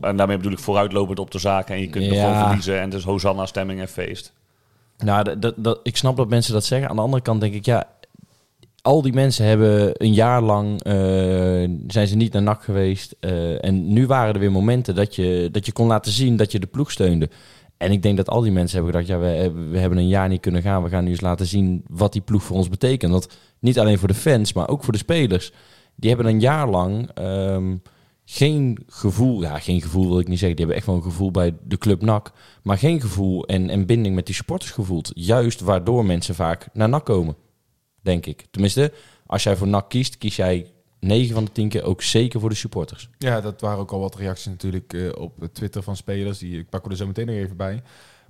[0.00, 1.74] en daarmee bedoel ik vooruitlopend op de zaken.
[1.74, 2.10] En je kunt Ja.
[2.10, 2.80] ervoor verliezen.
[2.80, 4.32] En dus Hosanna, stemming en feest.
[5.02, 6.88] Nou, dat, dat, ik snap dat mensen dat zeggen.
[6.88, 7.88] Aan de andere kant denk ik, ja,
[8.82, 10.92] al die mensen hebben een jaar lang eh,
[11.86, 13.14] zijn ze niet naar NAC geweest.
[13.20, 16.52] eh, en nu waren er weer momenten dat je, dat je kon laten zien dat
[16.52, 17.28] je de ploeg steunde.
[17.76, 20.08] En ik denk dat al die mensen hebben gedacht, ja, we, hebben- we hebben een
[20.08, 20.82] jaar niet kunnen gaan.
[20.82, 23.28] We gaan nu eens laten zien wat die ploeg voor ons betekent.
[23.58, 25.52] Niet alleen voor de fans, maar ook voor de spelers.
[25.94, 27.76] Die hebben een jaar lang ehm,
[28.32, 30.56] geen gevoel, ja, geen gevoel wil ik niet zeggen.
[30.56, 32.32] Die hebben echt wel een gevoel bij de club NAC.
[32.62, 35.10] Maar geen gevoel en, en binding met die supporters gevoeld.
[35.14, 37.36] Juist waardoor mensen vaak naar NAC komen,
[38.00, 38.46] denk ik.
[38.50, 38.92] Tenminste,
[39.26, 42.48] als jij voor NAC kiest, kies jij 9 van de 10 keer ook zeker voor
[42.48, 43.10] de supporters.
[43.18, 46.38] Ja, dat waren ook al wat reacties natuurlijk eh, op Twitter van spelers.
[46.38, 47.82] Die, ik pak er zo meteen nog even bij.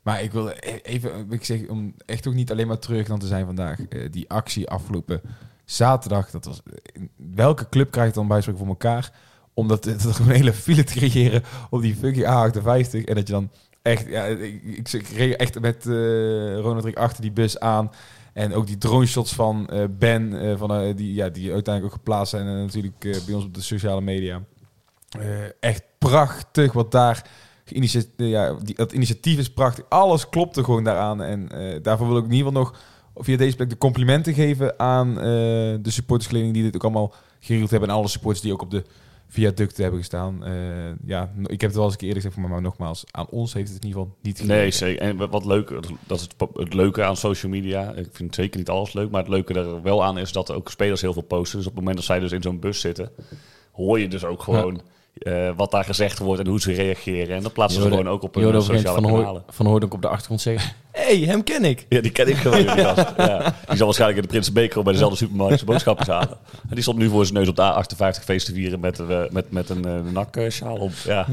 [0.03, 3.19] Maar ik wil e- even, ik zeg, om echt ook niet alleen maar terug dan
[3.19, 3.81] te zijn vandaag.
[3.89, 5.21] eh, die actie afgelopen
[5.65, 9.13] zaterdag, dat was, eh, welke club krijgt dan bij spreken voor elkaar?
[9.55, 13.05] Om dat, dat een hele file te creëren op die fucking A58.
[13.05, 13.51] En dat je dan
[13.83, 15.93] echt, ja, ik, ik, ik reed echt met eh
[16.59, 17.91] Ronald Rick achter die bus aan.
[18.33, 22.01] En ook die drone shots van eh, Ben, eh, van, die, ja, die uiteindelijk ook
[22.01, 22.47] geplaatst zijn.
[22.47, 24.43] En natuurlijk bij ons op de sociale media.
[25.61, 27.27] Echt prachtig wat daar
[27.65, 29.85] eh, ja, die, dat initiatief is prachtig.
[29.89, 31.23] Alles klopte gewoon daaraan.
[31.23, 31.49] En
[31.83, 32.79] daarvoor wil ik in ieder geval nog
[33.15, 37.89] via deze plek de complimenten geven aan de supportersgeleding die dit ook allemaal geregeld hebben.
[37.89, 38.85] En alle supporters die ook op de
[39.33, 40.45] viaducten hebben gestaan.
[40.45, 40.53] Eh,
[41.05, 43.53] ja, ik heb het wel eens een keer eerder gezegd, maar, maar nogmaals, aan ons
[43.53, 44.73] heeft het in ieder geval niet Nee, gelegen.
[44.73, 45.03] zeker.
[45.03, 45.69] En wat leuk,
[46.07, 47.93] dat is het, het leuke aan social media.
[47.93, 50.55] Ik vind zeker niet alles leuk, maar het leuke er wel aan is dat er
[50.55, 51.59] ook spelers heel veel posten.
[51.59, 53.11] Dus op het moment dat zij dus in zo'n bus zitten,
[53.73, 54.81] hoor je dus ook gewoon
[55.15, 57.37] eh, wat daar gezegd wordt en hoe ze reageren.
[57.37, 59.43] En dat plaatsen ze gewoon ook op hun een gegeven sociale van, kanalen.
[59.43, 60.73] Hoor, van Hooydonk op de achtergrond zeggen...
[60.91, 61.87] hey, hem ken ik.
[61.89, 62.59] Ja, die ken ik gewoon.
[62.59, 63.07] die gast.
[63.17, 63.55] ja.
[63.67, 66.39] Die zal waarschijnlijk in de Prinsenbeker bij dezelfde supermarkt zijn boodschappen halen.
[66.69, 69.23] En die stond nu voor zijn neus op de A58 feest te vieren met, eh,
[69.31, 70.93] met, met een uh, naksjaal op.
[71.05, 71.27] Ja.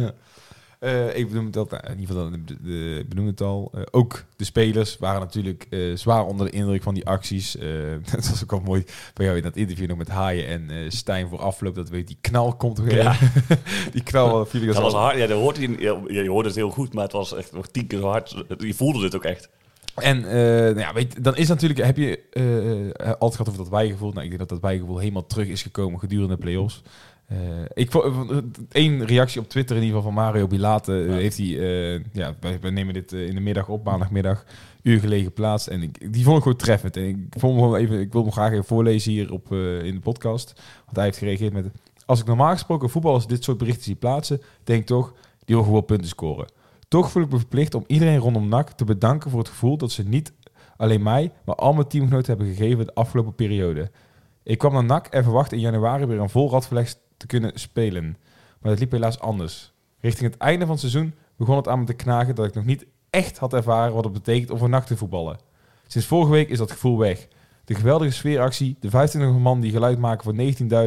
[0.79, 3.71] Eh, ik benoem nou, in ieder geval, de, de, benoem het al.
[3.73, 7.57] Eh, ook de spelers waren natuurlijk eh, zwaar onder de indruk van die acties.
[8.11, 11.27] Dat was ook al mooi bij jou in dat interview nog met Haaien en Stijn
[11.27, 11.75] voor afloop.
[11.75, 12.95] Dat weet die knal komt weer.
[12.95, 13.15] Ja.
[13.93, 15.17] die knal viel ik als Dat was hard.
[15.17, 17.99] Ja, dat hoorde je, hoorde het heel goed, maar het was echt nog tien keer
[17.99, 18.43] zo hard.
[18.57, 19.49] Je voelde dit ook echt.
[19.95, 22.21] En nou ja, weet, dan is natuurlijk, heb je
[22.99, 24.11] altijd gehad over dat wijgevoel.
[24.11, 26.81] Nou, ik denk dat dat wijgevoel helemaal terug is gekomen gedurende de play-offs.
[27.31, 27.37] Uh,
[27.73, 28.31] ik vond
[28.71, 30.93] één reactie op Twitter in ieder geval van Mario Bilate.
[30.93, 31.13] Ja.
[31.13, 34.45] heeft hij, uh, ja, wij, wij, nemen dit uh, in de middag op, maandagmiddag,
[34.81, 35.67] uur gelegen geplaatst.
[35.67, 36.97] En ik, die vond ik gewoon treffend.
[36.97, 39.99] En ik, vond hem even, ik wil hem graag even voorlezen hier op, in de
[39.99, 40.53] podcast.
[40.85, 41.65] Want hij heeft gereageerd met...
[42.05, 45.13] Als ik normaal gesproken voetballers dit soort berichten zie plaatsen, denk toch,
[45.45, 46.47] die wil gewoon punten scoren.
[46.87, 49.91] Toch voel ik me verplicht om iedereen rondom NAC te bedanken voor het gevoel dat
[49.91, 50.33] ze niet
[50.77, 53.91] alleen mij, maar al mijn teamgenoten hebben gegeven de afgelopen periode.
[54.43, 58.17] Ik kwam naar NAC en verwachtte in januari weer een vol radverleg te kunnen spelen.
[58.59, 59.73] Maar dat liep helaas anders.
[59.99, 62.65] Richting het einde van het seizoen begon het aan me te knagen dat ik nog
[62.65, 65.39] niet echt had ervaren wat het betekent om NAC te voetballen.
[65.87, 67.27] Sinds vorige week is dat gevoel weg.
[67.65, 70.35] De geweldige sfeeractie, de 25 man die geluid maken voor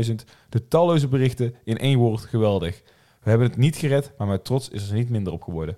[0.04, 0.14] 19.000,
[0.48, 2.82] de talloze berichten, in één woord geweldig.
[3.22, 5.76] We hebben het niet gered, maar met trots is er niet minder op geworden.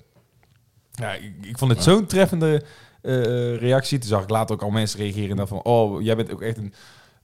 [0.90, 2.62] Ja, ik, ik vond het zo'n treffende
[3.02, 3.98] eh, reactie.
[3.98, 6.56] Toen zag ik later ook al mensen reageren en van, oh, jij bent ook echt
[6.56, 6.74] een...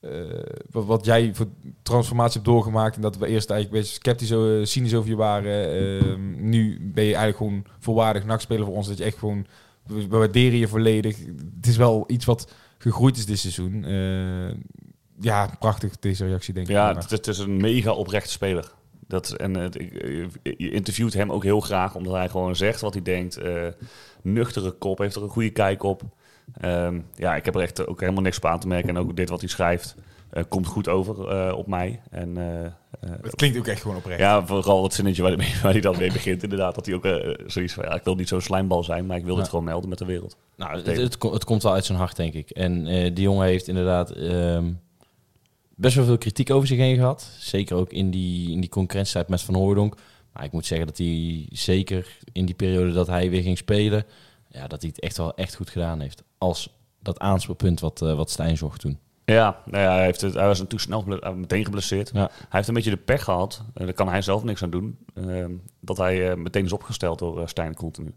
[0.00, 0.12] eh,
[0.70, 1.46] wat, jij voor
[1.82, 5.70] transformatie hebt doorgemaakt en dat we eerst eigenlijk beetje sceptisch, uh, cynisch over je waren.
[5.70, 8.88] Ehm, nu ben je eigenlijk gewoon volwaardig nachtspeler voor ons.
[8.88, 9.46] Dat je echt gewoon,
[9.86, 11.18] we waarderen je volledig.
[11.56, 13.84] Het is wel iets wat gegroeid is dit seizoen.
[13.84, 14.56] Eh,
[15.20, 16.72] ja, prachtig deze reactie denk ik.
[16.72, 18.72] Ja, het, is een mega oprechte speler.
[19.06, 19.52] Dat, en
[20.42, 23.36] je interviewt hem ook heel graag, omdat hij gewoon zegt wat hij denkt.
[23.36, 23.66] Eh,
[24.22, 26.02] nuchtere kop, heeft er een goede kijk op.
[26.60, 28.88] Ehm, ja, ik heb er echt ook helemaal niks op aan te merken.
[28.88, 29.94] En ook dit wat hij schrijft,
[30.30, 32.00] eh, komt goed over eh, op mij.
[32.10, 32.70] En eh, eh,
[33.22, 34.20] het klinkt ook echt gewoon oprecht.
[34.20, 36.74] ja, vooral het zinnetje waar hij, mee- waar hij dan mee begint, inderdaad.
[36.74, 39.24] Dat hij ook eh, zoiets van, ja, ik wil niet zo'n slijmbal zijn, maar ik
[39.24, 39.50] wil dit Ja.
[39.50, 40.36] gewoon melden met de wereld.
[40.56, 42.50] Nou, het, het, ko- het komt wel uit zijn hart, denk ik.
[42.50, 44.72] En eh, die jongen heeft inderdaad ehm,
[45.74, 47.30] best wel veel kritiek over zich heen gehad.
[47.38, 49.94] Zeker ook in die, in die concurrentietijd met Van Hooydonk.
[50.32, 54.04] Maar ik moet zeggen dat hij zeker in die periode dat hij weer ging spelen...
[54.50, 56.22] Ja, dat hij het echt wel echt goed gedaan heeft.
[56.38, 58.98] Als dat aanspeelpunt wat, eh, wat Stijn zocht toen.
[59.24, 62.10] Ja, nou ja hij, heeft het, hij was natuurlijk snel eh, meteen geblesseerd.
[62.12, 62.20] Ja.
[62.20, 64.98] Hij heeft een beetje de pech gehad, en daar kan hij zelf niks aan doen,
[65.14, 68.14] ehm, dat hij eh, meteen is opgesteld door Stijn continu.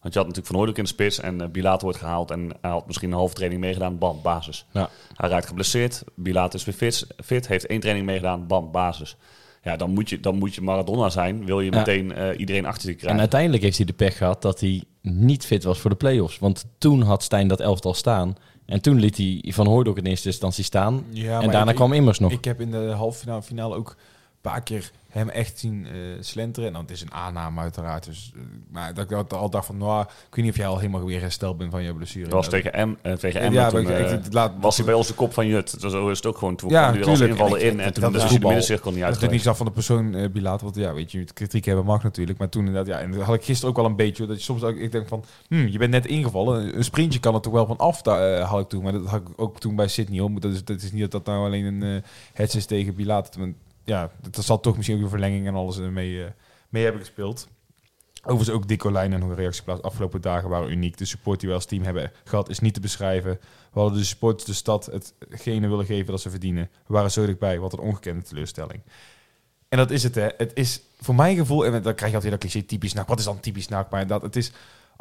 [0.00, 2.70] Want je had natuurlijk Van Hooydonk in de spits en Bilater wordt gehaald en hij
[2.70, 4.66] had misschien een halve training meegedaan, bam, basis.
[4.70, 4.88] Ja.
[5.14, 9.16] Hij raakt geblesseerd, Bilater is weer fit, fit, heeft één training meegedaan, bam, basis.
[9.62, 12.92] Ja, dan moet je, dan moet je Maradona zijn, wil je meteen iedereen achter je
[12.92, 13.20] En krijgen.
[13.20, 16.38] uiteindelijk heeft hij de pech gehad dat hij niet fit was voor de play-offs.
[16.38, 18.36] Want toen had Stijn dat elftal staan.
[18.66, 21.04] En toen liet hij Van Hooydonk in eerste instantie staan.
[21.10, 22.32] Ja, en daarna ik- kwam Immers nog.
[22.32, 23.96] Ik heb in de halve finale, ook
[24.42, 26.66] paar keer hem echt zien eh, slenteren.
[26.68, 28.04] En dan, het is een aanname uiteraard.
[28.04, 30.66] Dus, eh, maar dat ik al- al dacht van, nou, ik weet niet of jij
[30.66, 32.24] al helemaal weer hersteld bent van je blessure.
[32.24, 34.86] Dat was tegen M, eh, tegen M Ja, toen, maar ik- ik- laat- was hij
[34.86, 35.80] bij ons de kop van Jut.
[35.80, 36.56] Dus zo is het ook gewoon.
[36.56, 39.22] Toen Ja, kwam hij als invallen in en toen hij de middencirkel niet Dat is
[39.22, 39.30] uit.
[39.30, 42.38] niet af van de persoon uh, Bilaat, want ja, weet je, kritiek hebben mag natuurlijk.
[42.38, 44.42] Maar toen inderdaad, ja, en dat had ik gisteren ook wel een beetje, dat je
[44.42, 47.52] soms ook, ik denk van, hm, je bent net ingevallen, een sprintje kan er toch
[47.52, 48.82] wel van af, daar, had ik toen.
[48.82, 50.30] Maar dat had ik ook toen bij Sydney, hoor.
[50.30, 52.02] Maar dat is, dat is niet dat dat nou alleen een
[52.38, 53.36] uh, is tegen Bilaat.
[53.84, 56.24] Ja, dat zal toch misschien ook een verlenging en alles eh, mee, uh,
[56.68, 57.48] mee hebben gespeeld.
[58.24, 60.96] Overigens ook Dick Olijn en hun reactieplaats afgelopen dagen waren uniek.
[60.96, 63.38] De support die we als team hebben gehad is niet te beschrijven.
[63.72, 66.70] We hadden de support de stad hetgene willen geven dat ze verdienen.
[66.86, 68.82] We waren zo dichtbij, wat een ongekende teleurstelling.
[69.68, 70.28] En dat is het, hè.
[70.36, 73.08] Het is voor mijn gevoel, en dan krijg je altijd dat cliché typisch NAC.
[73.08, 73.90] Wat is dan typisch NAC?
[73.90, 74.52] Maar dat, het is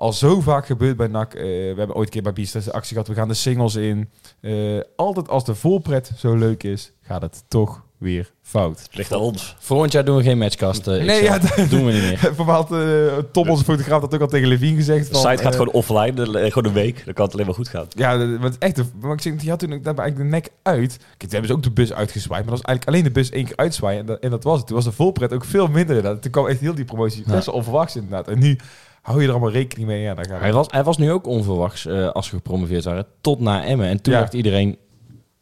[0.01, 1.33] al zo vaak gebeurd bij NAC.
[1.33, 3.07] Uh, we hebben ooit een keer bij Biestas actie gehad.
[3.07, 4.09] We gaan de singles in.
[4.41, 8.81] Uh, altijd als de voorpret zo leuk is, gaat het toch weer fout.
[8.81, 9.55] Het ligt aan ons.
[9.59, 10.87] Volgend jaar doen we geen matchcast.
[10.87, 12.33] Uh, nee, ja, dat doen we niet meer.
[12.37, 15.09] Bepaald, uh, Tom, onze fotograaf, dat ook al tegen Levine gezegd.
[15.09, 17.05] De site gaat gewoon offline, de, gewoon een week.
[17.05, 17.85] Dan kan het alleen maar goed gaan.
[17.89, 18.81] Ja, is echt.
[19.01, 20.97] Maar ik zeg, die had toen ook daarbij eigenlijk de nek uit.
[21.17, 22.45] Kijk, hebben ze ook de bus uitgezwaaid.
[22.45, 23.99] Maar dat was eigenlijk alleen de bus één keer uitzwaaien.
[23.99, 24.67] En dat, en dat was het.
[24.67, 26.21] Toen was de volpret ook veel minder inderdaad.
[26.21, 28.27] Toen kwam echt heel die promotie best wel onverwachts inderdaad.
[28.27, 28.57] En nu
[29.01, 30.01] hou je er allemaal rekening mee.
[30.01, 33.05] Ja, dan gaat hij, was, hij was nu ook onverwachts uh, als we gepromoveerd waren.
[33.21, 33.87] Tot na Emmen.
[33.87, 34.19] En toen ja.
[34.19, 34.77] dacht iedereen...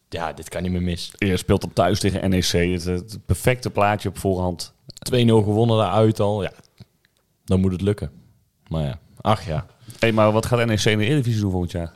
[0.09, 1.11] Ja, dit kan niet meer mis.
[1.17, 2.51] Je speelt op thuis tegen NEC.
[2.51, 4.73] Het, het perfecte plaatje op voorhand.
[5.13, 6.43] 2-0 gewonnen daaruit al.
[6.43, 6.51] Ja,
[7.45, 8.11] dan moet het lukken.
[8.67, 9.65] Maar ja, ach ja.
[9.99, 11.93] Hey, maar wat gaat NEC in de Eredivisie doen volgend jaar?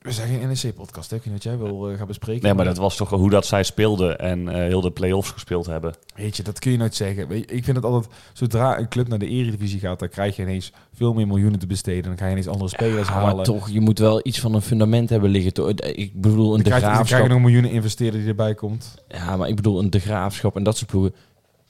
[0.00, 1.12] We zijn geen NEC-podcast?
[1.12, 2.42] Ik weet niet wat jij wil uh, gaan bespreken.
[2.42, 5.66] Nee, maar dat was toch hoe dat zij speelden en uh, heel de play-offs gespeeld
[5.66, 5.94] hebben.
[6.14, 7.28] Weet je, dat kun je nooit zeggen.
[7.28, 10.36] Weet je, ik vind het altijd, zodra een club naar de Eredivisie gaat, dan krijg
[10.36, 12.02] je ineens veel meer miljoenen te besteden.
[12.02, 13.36] Dan ga je ineens andere spelers ja, halen.
[13.36, 15.52] Maar toch, je moet wel iets van een fundament hebben liggen.
[15.52, 15.70] Toch?
[15.70, 17.06] Ik bedoel, een dan de je, dan graafschap.
[17.06, 18.94] krijg je nog miljoenen investeren die erbij komt.
[19.08, 21.14] Ja, maar ik bedoel, een de graafschap en dat soort ploegen.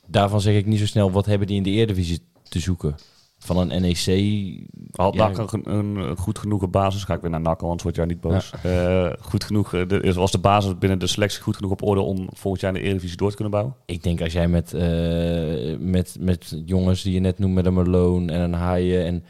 [0.07, 2.97] Daarvan zeg ik niet zo snel, wat hebben die in de Eredivisie te zoeken?
[3.45, 4.69] Van een NEC...
[4.91, 7.05] Had ja, NAC een, een, een, goed genoeg basis?
[7.05, 8.53] Ga ik weer naar NAC, anders word jij niet boos.
[8.63, 9.07] Ja.
[9.07, 12.29] Uh, goed genoeg, de, was de basis binnen de selectie goed genoeg op orde om
[12.33, 13.77] volgend jaar in de Eredivisie door te kunnen bouwen?
[13.87, 14.81] Ik denk als jij met, uh,
[15.79, 19.05] met, met jongens die je net noemt, met een Malone en een Haaien...
[19.05, 19.25] en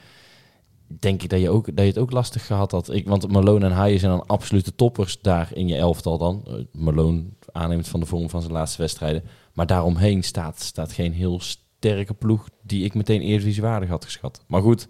[0.86, 2.92] denk ik dat je, ook, dat je het ook lastig gehad had.
[2.92, 6.66] Ik, want Malone en Haaien zijn dan absolute toppers daar in je elftal dan.
[6.72, 9.22] Malone aannemend van de vorm van zijn laatste wedstrijden.
[9.52, 11.40] Maar daaromheen staat, staat geen heel
[11.80, 14.44] sterke ploeg die ik meteen Eredivisie waardig had geschat.
[14.46, 14.88] Maar goed,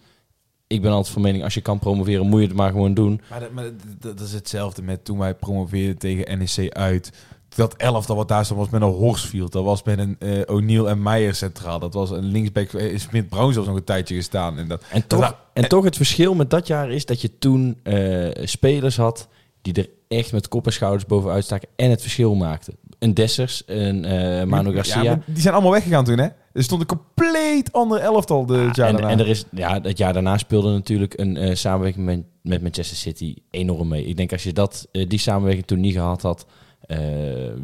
[0.66, 3.20] ik ben altijd van mening, als je kan promoveren, moet je het maar gewoon doen.
[3.31, 7.12] Maar, dat, maar dat, dat is hetzelfde met toen wij promoveerden tegen NEC uit.
[7.48, 9.53] Dat elftal wat daar stond was met een Horsfield.
[9.53, 11.79] Dat was met een uh, O'Neill en Meijer centraal.
[11.79, 12.72] Dat was een linksback.
[12.72, 14.59] Uh, Smit Brown zelfs nog een tijdje gestaan.
[14.59, 17.20] En, dat, en, toch, dat, en, en toch het verschil met dat jaar is dat
[17.20, 19.29] je toen uh, spelers had
[19.62, 22.74] die er echt met kop en schouders bovenuit staken en het verschil maakten.
[22.98, 25.03] Een Dessers, een uh, Manu Garcia.
[25.03, 26.29] Ja, die zijn allemaal weggegaan toen, hè?
[26.53, 29.09] Er stond een compleet ander elftal de jaar en, daarna.
[29.09, 32.97] en er is, ja, het jaar daarna speelde natuurlijk een eh, samenwerking met, met Manchester
[32.97, 34.05] City enorm mee.
[34.05, 36.47] Ik denk als je dat, eh, die samenwerking toen niet gehad had,
[36.81, 36.99] eh,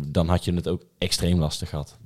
[0.07, 1.99] dan had je het ook extreem lastig gehad.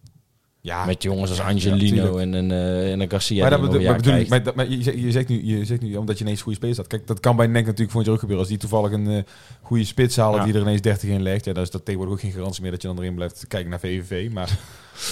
[0.62, 3.40] Ja, Met jongens als Angelino en, een eh en een Garcia.
[3.40, 5.80] maar, dat bedoel, maar, ik, maar, dat- maar je, zegt- je, zegt nu, je zegt
[5.80, 6.86] nu omdat je ineens goede spelers had.
[6.86, 8.44] Kijk, dat kan bij NEC natuurlijk volgend jaar ook gebeuren.
[8.44, 9.22] Als die toevallig een eh,
[9.62, 10.44] goede spits halen Ja.
[10.44, 11.44] die er ineens 30 in legt.
[11.44, 13.70] Ja, dan is dat tegenwoordig ook geen garantie meer dat je dan erin blijft kijken
[13.70, 14.30] naar VVV.
[14.32, 14.48] Maar,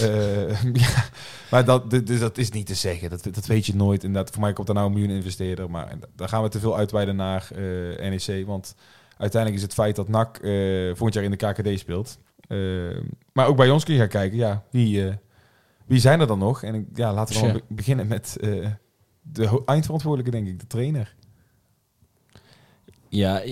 [0.02, 1.04] eh, ja,
[1.50, 3.10] maar dat, dus dat is niet te zeggen.
[3.10, 4.04] Dat, dat weet je nooit.
[4.04, 5.70] Inderdaad, voor mij komt er nou een miljoen investeerder.
[5.70, 7.48] Maar daar gaan we te veel uitweiden naar
[8.00, 8.46] NEC.
[8.46, 8.74] Want
[9.18, 10.38] uiteindelijk is het feit dat NAC
[10.88, 12.18] volgend jaar in de KKD speelt.
[13.32, 14.38] Maar ook bij ons kun je gaan kijken.
[14.38, 15.04] Ja, wie,
[15.88, 16.62] wie zijn er dan nog?
[16.62, 17.58] En ja, laten we dan Tja.
[17.68, 18.66] be- beginnen met eh,
[19.22, 20.60] de eindverantwoordelijke, denk ik.
[20.60, 21.14] De trainer.
[23.08, 23.42] Ja,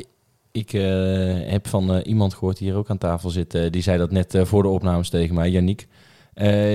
[0.53, 3.73] ik eh, heb van eh, iemand gehoord die hier ook aan tafel zit.
[3.73, 5.87] die zei dat net voor de opnames tegen mij, Yannick.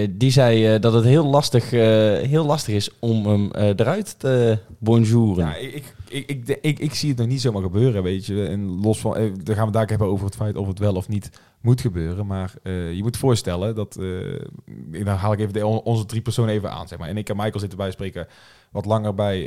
[0.09, 5.45] Die zei dat het heel lastig, heel lastig is om hem eruit te bonjouren.
[5.45, 8.45] Ja, ik, ik, ik, ik, zie het nog niet zomaar gebeuren, weet je.
[8.47, 10.95] En los van, eh, dan gaan we daar hebben over het feit of het wel
[10.95, 11.29] of niet
[11.61, 12.27] moet gebeuren.
[12.27, 16.71] Maar eh, je moet voorstellen dat, eh, dan haal ik even onze drie personen even
[16.71, 17.07] aan, zeg maar.
[17.07, 18.27] En ik en Michael zitten bij spreken
[18.71, 19.43] wat langer bij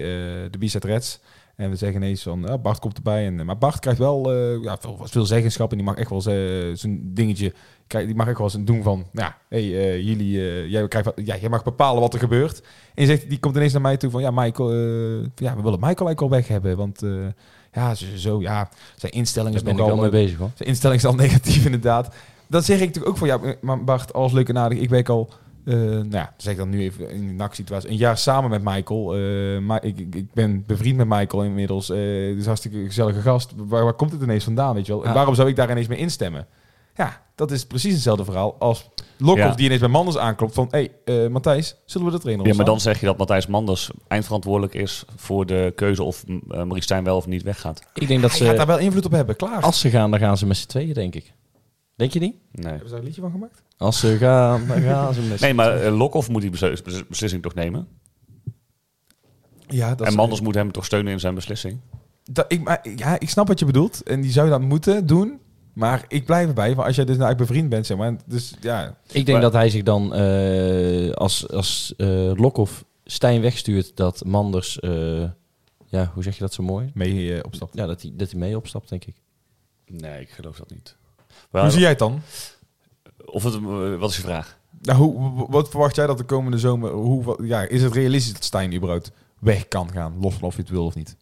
[0.50, 1.20] de B-Set Reds.
[1.56, 3.26] En we zeggen ineens van, Bart komt erbij.
[3.26, 6.20] En, maar Bart krijgt wel ja, veel, veel zeggenschap en die mag echt wel
[6.76, 7.52] zijn dingetje...
[7.86, 11.36] Die mag echt wel eens doen van, ja, hey, eh, jullie, eh, jij, krijgt, ja,
[11.36, 12.60] jij mag bepalen wat er gebeurt.
[12.94, 15.62] En je zegt, die komt ineens naar mij toe van, ja, Michael, eh, ja, we
[15.62, 16.76] willen Michael eigenlijk al weg hebben.
[16.76, 17.02] Want
[17.72, 19.94] ja, zo, zo, ja, zijn instelling is ben ik nogal...
[19.94, 20.50] wel mee bezig hoor.
[20.54, 22.14] zijn instelling is al negatief inderdaad.
[22.46, 24.78] Dat zeg ik natuurlijk ook van, ja, maar Bart, alles leuk en aardig.
[24.78, 25.28] Ik werk al,
[25.64, 28.62] eh, nou ja, zeg ik dan nu even in de NAC-situatie, een jaar samen met
[28.64, 29.04] Michael.
[29.60, 31.90] Maar ik, ik, ik ben bevriend met Michael inmiddels.
[31.90, 33.52] Is hartstikke gezellige gast.
[33.56, 35.04] Waar, waar komt het ineens vandaan, weet je wel?
[35.04, 36.46] En waarom zou ik daar ineens mee instemmen?
[36.94, 39.54] Ja, dat is precies hetzelfde verhaal als Lokhoff Ja.
[39.54, 40.68] die ineens bij Manders aanklopt van...
[40.70, 43.46] Hé, hey, eh, Matthijs, zullen we de trainer Ja, maar dan zeg je dat Matthijs
[43.46, 47.82] Manders eindverantwoordelijk is voor de keuze of uh, Marie Stijn wel of niet weggaat.
[47.94, 49.62] Ik denk dat Hij gaat daar ze, wel invloed op hebben, klaar.
[49.62, 51.32] als ze gaan, dan gaan ze met z'n tweeën, denk ik.
[51.96, 52.34] Denk je niet?
[52.52, 52.64] Nee.
[52.66, 53.62] Hebben ze daar een liedje van gemaakt?
[53.76, 56.82] Als ze gaan, dan gaan ze met z'n Nee, maar uh, Lokhoff moet die beslis-
[56.82, 57.88] bes- beslissing toch nemen?
[59.68, 61.80] Ja, dat en is- Manders moet hem toch steunen in zijn beslissing?
[62.30, 64.02] Dat, ik, maar, ja, ik snap wat je bedoelt.
[64.02, 65.40] En die zou dat moeten doen.
[65.74, 66.74] Maar ik blijf erbij.
[66.74, 68.16] van als jij dus nou eigenlijk bevriend bent, zeg maar.
[68.26, 73.40] Dus ja, Ik denk Maar- dat hij zich dan eh, als, als eh Lokhoff Stijn
[73.40, 75.24] wegstuurt, dat Manders, eh,
[75.86, 76.90] ja, hoe zeg je dat zo mooi?
[76.94, 77.74] mee opstapt.
[77.74, 79.14] Ja, dat hij, dat hij mee opstapt, denk ik.
[79.86, 80.96] Nee, ik geloof dat niet.
[81.50, 82.20] Hoe zie jij het dan?
[83.24, 83.60] Of het,
[83.98, 84.58] wat is je vraag?
[84.82, 86.90] Nou, hoe, wat verwacht jij dat de komende zomer...
[86.90, 90.14] Hoe, ja, is het realistisch dat Stijn überhaupt weg kan gaan?
[90.20, 91.16] Los van of je het wil of niet.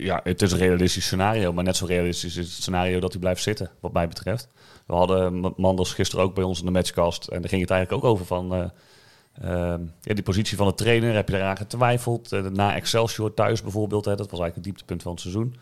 [0.00, 3.20] Ja, het is een realistisch scenario, maar net zo realistisch is het scenario dat hij
[3.20, 4.48] blijft zitten, wat mij betreft.
[4.86, 7.70] We hadden M- Manders gisteren ook bij ons in de matchcast en daar ging het
[7.70, 8.54] eigenlijk ook over van...
[8.54, 8.60] eh,
[9.72, 12.32] ehm, ja, die positie van de trainer, heb je eraan getwijfeld?
[12.32, 15.56] Eh, na Excelsior thuis bijvoorbeeld, hè, dat was eigenlijk het dieptepunt van het seizoen.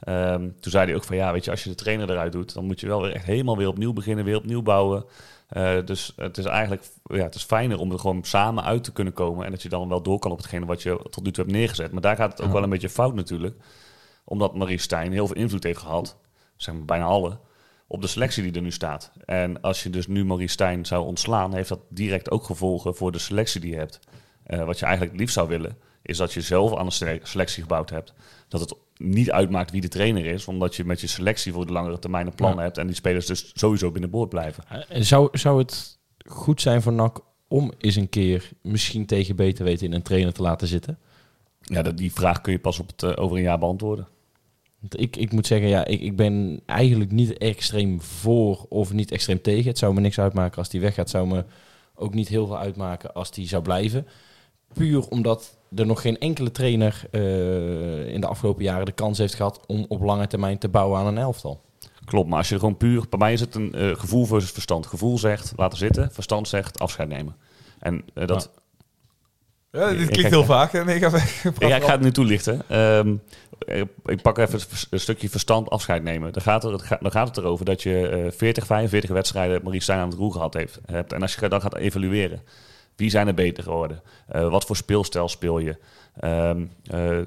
[0.00, 2.54] Ehm, toen zei hij ook van ja, weet je, als je de trainer eruit doet,
[2.54, 5.04] dan moet je wel weer echt helemaal weer opnieuw beginnen, weer opnieuw bouwen.
[5.52, 8.92] Eh, dus het is eigenlijk ja, het is fijner om er gewoon samen uit te
[8.92, 11.30] kunnen komen en dat je dan wel door kan op hetgene wat je tot nu
[11.32, 11.92] toe hebt neergezet.
[11.92, 12.52] Maar daar gaat het ook Ja.
[12.52, 13.56] wel een beetje fout natuurlijk,
[14.24, 16.16] omdat Marie Stijn heel veel invloed heeft gehad,
[16.56, 17.38] zeg maar bijna alle,
[17.86, 19.12] op de selectie die er nu staat.
[19.24, 23.12] En als je dus nu Marie Stijn zou ontslaan, heeft dat direct ook gevolgen voor
[23.12, 23.98] de selectie die je hebt.
[24.42, 27.20] Eh, wat je eigenlijk het liefst zou willen, is dat je zelf aan een sele-
[27.22, 28.12] selectie gebouwd hebt.
[28.48, 31.72] Dat het niet uitmaakt wie de trainer is, omdat je met je selectie voor de
[31.72, 32.60] langere termijn een plan Ja.
[32.62, 34.64] hebt en die spelers dus sowieso binnenboord blijven.
[34.88, 39.64] Eh, Zou, zou het goed zijn voor NAC om eens een keer misschien tegen beter
[39.64, 40.98] weten in een trainer te laten zitten?
[41.60, 44.08] Ja, dat, die vraag kun je pas op het, eh, over een jaar beantwoorden.
[44.88, 49.40] Ik, ik moet zeggen, ja, ik, ik ben eigenlijk niet extreem voor of niet extreem
[49.42, 49.68] tegen.
[49.68, 50.98] Het zou me niks uitmaken als die weggaat.
[50.98, 51.44] Het zou me
[51.94, 54.06] ook niet heel veel uitmaken als die zou blijven.
[54.72, 59.34] Puur omdat er nog geen enkele trainer eh, in de afgelopen jaren de kans heeft
[59.34, 61.60] gehad om op lange termijn te bouwen aan een elftal.
[62.04, 63.04] Klopt, maar als je er gewoon puur...
[63.08, 64.86] Bij mij is het een eh, gevoel versus verstand.
[64.86, 67.36] Gevoel zegt laten zitten, verstand zegt afscheid nemen.
[67.78, 68.50] En eh, dat,
[69.70, 70.84] Ja, dit klinkt ik- heel vaak.
[70.84, 71.18] Nee, ik ga.
[71.68, 72.62] Ja, ik ga het nu toelichten.
[72.68, 73.14] Ehm,
[74.04, 76.32] ik- pak even het- een stukje verstand afscheid nemen.
[76.32, 79.82] Dan gaat, er, het dan gaat het erover dat je eh 40, 45 wedstrijden Marie
[79.82, 81.12] Stijn aan het roer gehad heeft, hebt.
[81.12, 82.40] En als je dan gaat evalueren,
[83.02, 84.02] wie zijn er beter geworden?
[84.28, 85.76] Eh, wat voor speelstijl speel je?
[86.20, 87.18] Ehm, eh,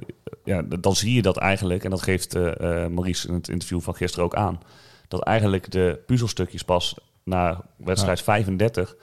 [0.43, 2.41] ja, dan zie je dat eigenlijk, en dat geeft eh,
[2.87, 4.61] Maurice in het interview van gisteren ook aan,
[5.07, 8.95] dat eigenlijk de puzzelstukjes pas na wedstrijd 35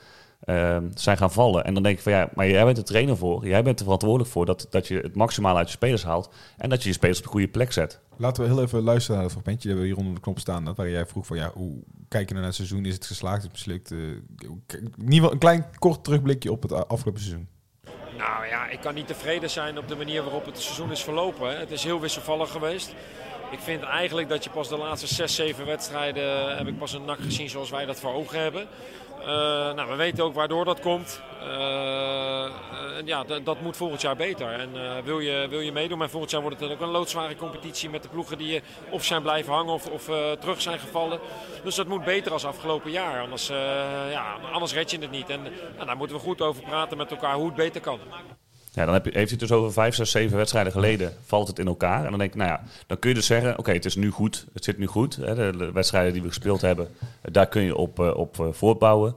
[0.45, 1.63] ehm, zijn gaan vallen.
[1.65, 3.47] En dan denk ik van ja, maar jij bent de trainer voor.
[3.47, 6.29] Jij bent er verantwoordelijk voor dat, dat je het maximaal uit je spelers haalt.
[6.57, 7.99] En dat je je spelers op de goede plek zet.
[8.17, 9.67] Laten we heel even luisteren naar het fragmentje.
[9.69, 10.65] We hebben hier onder de knop staan.
[10.65, 11.75] Dat waar jij vroeg van ja, hoe
[12.07, 13.91] kijken naar het seizoen, is het geslaagd, is het mislukt?
[13.91, 13.97] Eh,
[14.67, 17.47] k- in ieder geval een klein kort terugblikje op het afgelopen seizoen.
[18.17, 21.49] Nou ja, ik kan niet tevreden zijn op de manier waarop het seizoen is verlopen.
[21.49, 21.55] hè.
[21.59, 22.93] Het is heel wisselvallig geweest.
[23.51, 27.05] Ik vind eigenlijk dat je pas de laatste 6, 7 wedstrijden heb ik pas een
[27.05, 28.67] nak gezien zoals wij dat voor ogen hebben.
[29.23, 29.29] Eh,
[29.73, 31.21] nou, we weten ook waardoor dat komt.
[31.41, 32.45] Eh,
[33.05, 34.47] ja, dat moet volgend jaar beter.
[34.47, 37.35] En eh, wil, je, wil je meedoen, maar volgend jaar wordt het ook een loodzware
[37.35, 40.03] competitie met de ploegen die of zijn blijven hangen of, of
[40.39, 41.19] terug zijn gevallen.
[41.63, 43.21] Dus dat moet beter als afgelopen jaar.
[43.21, 43.47] Anders,
[44.09, 45.29] ja, anders red je het niet.
[45.29, 45.41] En
[45.75, 47.99] nou, daar moeten we goed over praten met elkaar hoe het beter kan.
[48.75, 51.47] Ja, dan heb je, heeft hij het dus over vijf, zes, zeven wedstrijden geleden valt
[51.47, 52.03] het in elkaar.
[52.03, 54.09] En dan denk ik, nou ja, dan kun je dus zeggen, oké, het is nu
[54.09, 55.15] goed, het zit nu goed.
[55.15, 56.87] Hè, de, de wedstrijden die we gespeeld hebben,
[57.21, 59.15] daar kun je op, eh, op eh, voortbouwen.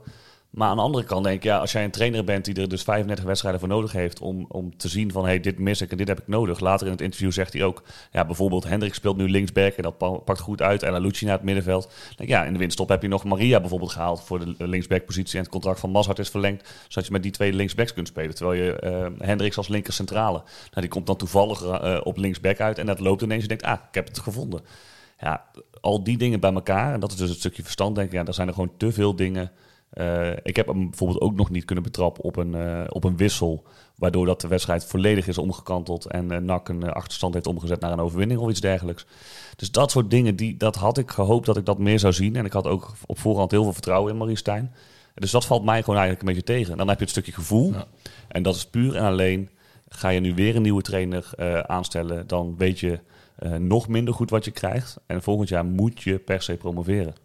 [0.49, 2.69] Maar aan de andere kant denk ik, ja, als jij een trainer bent die er
[2.69, 5.91] dus 35 wedstrijden voor nodig heeft om, om te zien van, hey, dit mis ik
[5.91, 6.59] en dit heb ik nodig.
[6.59, 9.97] Later in het interview zegt hij ook, ja, bijvoorbeeld Hendrik speelt nu linksback en dat
[9.97, 10.83] pa- pakt goed uit.
[10.83, 11.91] En Lucci naar het middenveld.
[12.15, 15.35] Denk ja, in de winststop heb je nog Maria bijvoorbeeld gehaald voor de linksback-positie.
[15.37, 18.35] En het contract van Mazhart is verlengd, zodat je met die twee linksbacks kunt spelen.
[18.35, 22.59] Terwijl je eh Hendricks als linker centrale, nou, die komt dan toevallig eh, op linksback
[22.59, 23.41] uit en dat loopt ineens.
[23.41, 24.61] Je denkt, ah, ik heb het gevonden.
[25.19, 25.45] Ja,
[25.81, 28.23] al die dingen bij elkaar, en dat is dus het stukje verstand, denk ik, ja,
[28.23, 29.51] daar zijn er gewoon te veel dingen.
[29.97, 33.17] Eh, ik heb hem bijvoorbeeld ook nog niet kunnen betrappen op een, eh, op een
[33.17, 33.63] wissel,
[33.95, 37.91] waardoor dat de wedstrijd volledig is omgekanteld en eh NAC een achterstand heeft omgezet naar
[37.91, 39.05] een overwinning of iets dergelijks.
[39.55, 42.35] Dus dat soort dingen, die, dat had ik gehoopt dat ik dat meer zou zien.
[42.35, 44.73] En ik had ook op voorhand heel veel vertrouwen in Marie Stijn.
[45.13, 46.77] Dus dat valt mij gewoon eigenlijk een beetje tegen.
[46.77, 47.71] Dan heb je het stukje gevoel.
[47.71, 47.85] Ja.
[48.27, 49.49] En dat is puur en alleen,
[49.89, 51.31] ga je nu weer een nieuwe trainer
[51.67, 52.99] aanstellen, dan weet je
[53.59, 54.97] nog minder goed wat je krijgt.
[55.05, 57.15] En volgend jaar moet je per se promoveren.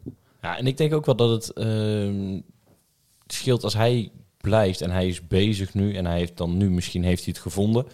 [0.43, 2.41] Ja, en ik denk ook wel dat het ehm,
[3.27, 7.05] scheelt als hij blijft en hij is bezig nu en hij heeft dan nu misschien
[7.05, 7.87] heeft hij het gevonden.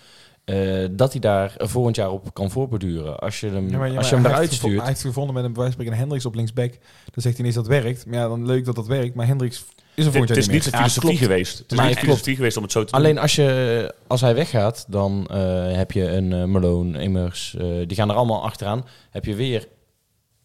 [0.44, 3.18] eh, dat hij daar volgend jaar op kan voorborduren.
[3.18, 4.78] Als je hem, Ja, maar- ja, als je hem eruit stuurt.
[4.78, 6.70] Hij heeft gevonden met een bij wijze van spreken Hendricks op linksback.
[6.70, 6.78] Dan
[7.22, 8.06] zegt hij ineens dat werkt.
[8.06, 9.14] Maar ja, dan leuk dat dat werkt.
[9.14, 11.18] Maar Hendricks is er Het, volgend het jaar is niet niet de filosofie klopt.
[11.18, 11.58] geweest.
[11.58, 12.06] Het is Maar niet de klopt.
[12.10, 13.00] filosofie geweest om het zo te doen.
[13.00, 17.66] Alleen als, je, als hij weggaat, dan eh, heb je een uh, Malone, Immers, eh,
[17.86, 18.84] die gaan er allemaal achteraan.
[19.10, 19.68] Heb je weer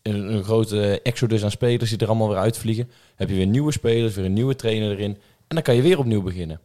[0.04, 2.90] een, een grote exodus aan spelers die er allemaal weer uitvliegen.
[3.16, 5.18] Heb je weer nieuwe spelers, weer een nieuwe trainer erin.
[5.48, 6.60] En dan kan je weer opnieuw beginnen.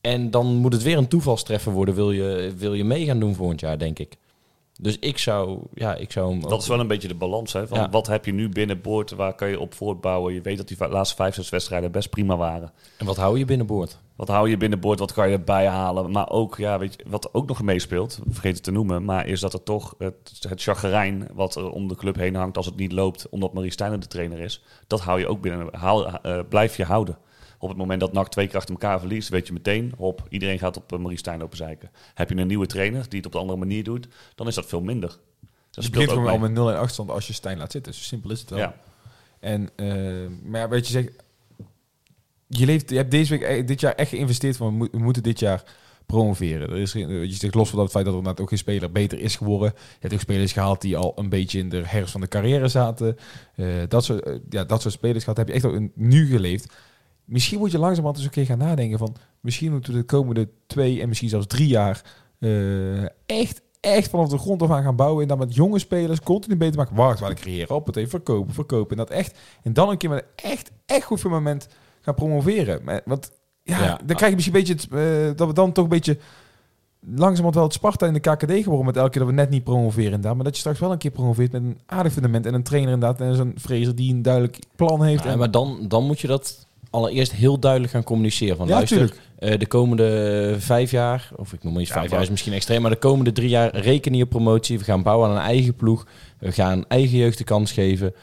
[0.00, 3.34] En dan moet het weer een toevalstreffer worden, wil je, wil je mee gaan doen
[3.34, 4.16] volgend jaar, denk ik.
[4.80, 7.52] Dus ik zou, ja, ik zou hem Dat is wel een beetje de balans.
[7.52, 7.66] Hè?
[7.66, 7.90] Van Ja.
[7.90, 9.10] Wat heb je nu binnenboord?
[9.10, 10.34] Waar kan je op voortbouwen?
[10.34, 12.72] Je weet dat die laatste vijf, zes wedstrijden best prima waren.
[12.98, 13.98] En wat hou je binnenboord?
[14.16, 14.98] Wat hou je binnenboord?
[14.98, 16.10] Wat kan je erbij halen?
[16.10, 19.40] Maar ook, ja, weet je, wat ook nog meespeelt, vergeet het te noemen, maar is
[19.40, 22.76] dat er toch het, het chagrijn wat er om de club heen hangt als het
[22.76, 25.68] niet loopt, omdat Marie Stijnen de trainer is, dat hou je ook binnen.
[25.74, 27.18] Haal, eh, blijf je houden.
[27.58, 30.58] Op het moment dat NAC twee keer achter elkaar verliest, weet je meteen, hop, iedereen
[30.58, 31.90] gaat op uh, Marie Stijn lopen zeiken.
[32.14, 34.66] Heb je een nieuwe trainer die het op een andere manier doet, dan is dat
[34.66, 35.18] veel minder.
[35.70, 37.94] Dat je begint gewoon al met 0 en achterstand als je Stijn laat zitten.
[37.94, 38.58] Zo simpel is het wel.
[38.58, 38.74] Ja.
[39.40, 39.86] En, eh,
[40.42, 41.08] maar ja, weet je, zeg,
[42.48, 44.98] je, leeft, je hebt deze week, e- dit jaar echt geïnvesteerd van we, mo- we
[44.98, 45.62] moeten dit jaar
[46.06, 46.70] promoveren.
[46.70, 49.18] Er is, je zegt los van dat feit dat er inderdaad ook geen speler beter
[49.20, 49.72] is geworden.
[49.76, 52.68] Je hebt ook spelers gehaald die al een beetje in de herfst van de carrière
[52.68, 53.16] zaten.
[53.54, 55.38] Eh, dat, soort, eh, ja, dat soort spelers gehad.
[55.38, 56.74] Heb je echt ook nu geleefd.
[57.24, 59.16] Misschien moet je langzamerhand eens een keer gaan nadenken van...
[59.40, 62.02] Misschien moeten we de komende twee en misschien zelfs drie jaar...
[62.38, 65.22] eh, echt, echt vanaf de grond af aan gaan bouwen.
[65.22, 66.96] En dan met jonge spelers continu beter maken.
[66.96, 68.90] Waarde creëren, op het even verkopen, verkopen.
[68.90, 69.38] En dat echt.
[69.62, 71.68] En dan een keer met echt, echt goed fundament
[72.06, 72.80] gaan promoveren.
[72.84, 73.30] Maar, want
[73.62, 74.00] ja, Ja.
[74.04, 76.18] dan krijg je misschien een beetje het, eh, dat we dan toch een beetje
[77.00, 79.64] langzamerhand wel het Sparta in de KKD geworden met elke keer dat we net niet
[79.64, 80.34] promoveren inderdaad.
[80.34, 82.92] Maar dat je straks wel een keer promoveert met een aardig fundament en een trainer
[82.92, 85.24] inderdaad en zo'n Fraser die een duidelijk plan heeft.
[85.24, 88.56] Ja, en, maar dan, dan moet je dat allereerst heel duidelijk gaan communiceren.
[88.56, 92.12] Van Ja, luister, eh, de komende vijf jaar, of ik noem maar iets, vijf maar-
[92.12, 94.78] jaar is misschien extreem, maar de komende drie jaar rekenen je promotie.
[94.78, 96.06] We gaan bouwen aan een eigen ploeg.
[96.38, 98.14] We gaan eigen jeugd de kans geven.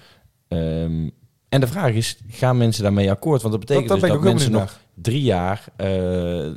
[0.48, 1.10] Ehm,
[1.54, 3.42] en de vraag is, gaan mensen daarmee akkoord?
[3.42, 6.52] Want dat betekent dat dus dat ook mensen nog drie jaar eh,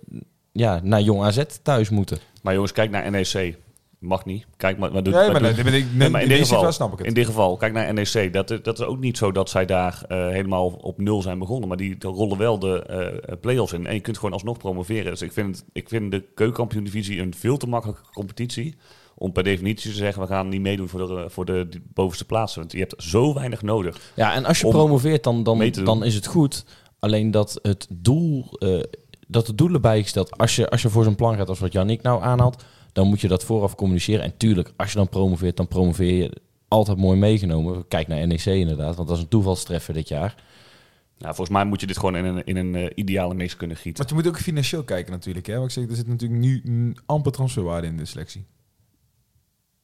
[0.53, 2.19] ja, naar Jong AZ thuis moeten.
[2.43, 3.57] Maar jongens, kijk naar NEC.
[3.99, 4.47] Mag niet.
[4.57, 4.93] Kijk maar.
[4.93, 5.41] maar doe, naar.
[5.43, 7.07] Nee, maar ik, Nee, maar in deze dit geval, snap ik het.
[7.07, 8.33] In dit geval, kijk naar NEC.
[8.33, 11.69] Dat, dat is ook niet zo dat zij daar eh, helemaal op nul zijn begonnen.
[11.69, 13.87] Maar die rollen wel de eh play-offs in.
[13.87, 15.11] En je kunt gewoon alsnog promoveren.
[15.11, 18.77] Dus ik vind, ik vind de keukenkampioen-divisie een veel te makkelijke competitie.
[19.19, 22.61] Om per definitie te zeggen, we gaan niet meedoen voor de, voor de bovenste plaatsen.
[22.61, 24.13] Want je hebt zo weinig nodig.
[24.15, 26.65] Ja, en als je Om promoveert, dan, dan, dan is het goed.
[26.99, 28.81] Alleen dat het doel, eh,
[29.27, 31.59] dat het doel erbij is dat als je, als je voor zo'n plan gaat als
[31.59, 34.25] wat Jannik nou aanhaalt, dan moet je dat vooraf communiceren.
[34.25, 37.89] En tuurlijk, als je dan promoveert, dan promoveer je altijd mooi meegenomen.
[37.89, 40.35] Kijk naar NEC inderdaad, want dat is een toevalstreffer dit jaar.
[41.19, 43.77] Nou, volgens mij moet je dit gewoon in een, in een eh, ideale mix kunnen
[43.77, 43.97] gieten.
[43.97, 45.47] Want je moet ook financieel kijken natuurlijk.
[45.47, 45.55] Hè?
[45.55, 48.45] Want ik zeg, er zit natuurlijk nu amper transferwaarde in de selectie.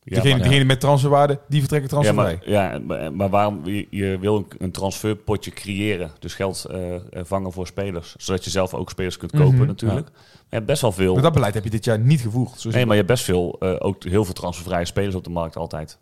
[0.05, 2.39] Ja, degene, maar- degene met transferwaarde, die vertrekken Ja, transfervrij.
[2.85, 7.53] maar, ja, maar, waarom je, je wil een, transferpotje creëren, dus geld eh, eh, vangen
[7.53, 10.09] voor spelers, zodat je zelf ook spelers kunt kopen Mhm, natuurlijk.
[10.49, 11.13] Je hebt best wel veel.
[11.15, 12.61] Maar dat beleid heb je dit jaar niet gevoerd.
[12.61, 15.31] Zie Nee, maar je hebt best veel, eh, ook heel veel transfervrije spelers op de
[15.31, 15.99] markt altijd.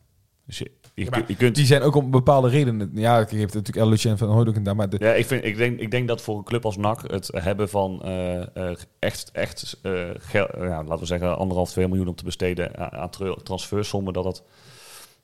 [0.46, 1.54] Dus je, je, Ja, maar je kunt.
[1.54, 2.90] Die zijn ook om bepaalde redenen.
[2.94, 5.44] Ja, ik heb natuurlijk El Lucien van Hooydonk en daar, maar de, Ja, ik, vind,
[5.44, 8.76] ik, denk, ik denk dat voor een club als NAC het hebben van eh, eh,
[8.98, 12.90] echt, echt eh, gel- ja, laten we zeggen, anderhalf, twee miljoen om te besteden aan,
[12.92, 14.42] aan tra- transfersommen, dat dat,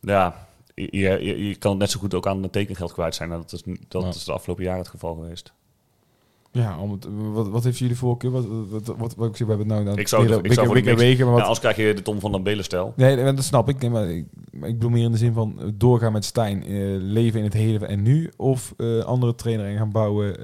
[0.01, 0.89] ja, je,
[1.25, 3.29] je, je kan het net zo goed ook aan het tekengeld kwijt zijn.
[3.29, 5.53] Dat is, dat is de afgelopen jaren het geval geweest.
[6.53, 8.31] Ja, om het, wat, wat heeft jullie voorkeur?
[8.31, 10.69] Wat, wat, wat, wat, ik zeg, we hebben het nou dan Ik zou- ik zou
[10.69, 12.93] weken, weken, weken, maar Ja, anders krijg je de Tom van den Belen-stijl.
[12.97, 13.79] Nee, nee, dat snap ik.
[13.81, 16.63] Nee, maar ik, maar ik bedoel meer in de zin van eh, doorgaan met Stijn,
[16.65, 16.69] eh,
[17.01, 20.35] leven in het hele en nu, of eh, andere trainer en gaan bouwen,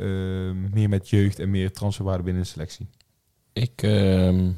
[0.72, 2.88] meer met jeugd en meer transferwaarde binnen de selectie.
[3.53, 4.50] Ik, ehm,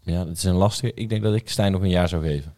[0.00, 0.92] ja, dat is een lastige.
[0.94, 2.54] Ik denk dat ik Stijn nog een jaar zou geven.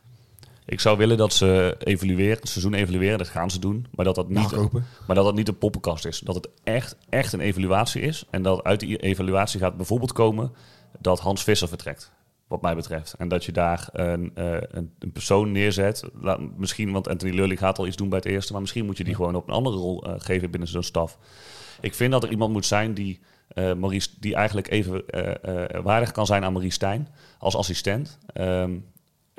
[0.68, 3.86] Ik zou willen dat ze evalueren, het seizoen evalueren, dat gaan ze doen.
[3.94, 4.84] Maar dat dat niet, Aankopen.
[5.06, 6.20] maar dat dat niet een poppenkast is.
[6.20, 8.24] Dat het echt, echt een evaluatie is.
[8.30, 10.52] En dat uit die evaluatie gaat bijvoorbeeld komen
[11.00, 12.12] dat Hans Visser vertrekt.
[12.48, 13.14] Wat mij betreft.
[13.18, 16.04] En dat je daar een, eh, een, een persoon neerzet.
[16.20, 18.52] Laat, misschien, want Anthony Lurling gaat al iets doen bij het eerste.
[18.52, 21.18] Maar misschien moet je die gewoon op een andere rol eh, geven binnen zo'n staf.
[21.80, 25.04] Ik vind dat er iemand moet zijn die, eh Maurice, die eigenlijk even
[25.82, 27.08] waardig kan zijn aan Maurice Stijn.
[27.38, 28.18] Als assistent.
[28.32, 28.70] Ehm,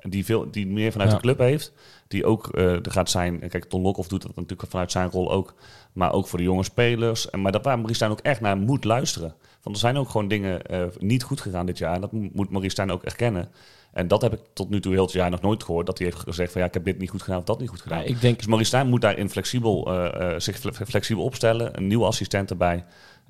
[0.01, 1.15] die, veel, die meer vanuit Ja.
[1.15, 1.73] de club heeft.
[2.07, 3.39] Die ook eh, er gaat zijn.
[3.49, 5.53] Kijk, Ton Lokhoff doet dat natuurlijk vanuit zijn rol ook.
[5.93, 7.29] Maar ook voor de jonge spelers.
[7.29, 9.33] En, maar dat waar Maurice Stijn ook echt naar moet luisteren.
[9.63, 11.93] Want er zijn ook gewoon dingen eh, niet goed gegaan dit jaar.
[11.95, 13.49] En dat mo- moet Maurice Stijn ook erkennen.
[13.93, 15.85] En dat heb ik tot nu toe heel het jaar nog nooit gehoord.
[15.85, 17.69] Dat hij heeft gezegd van ja, ik heb dit niet goed gedaan of dat niet
[17.69, 17.99] goed gedaan.
[17.99, 21.77] Ja, ik denk, Dus Maurice Stijn moet daarin flexibel, eh, zich fle- flexibel opstellen.
[21.77, 22.85] Een nieuwe assistent erbij.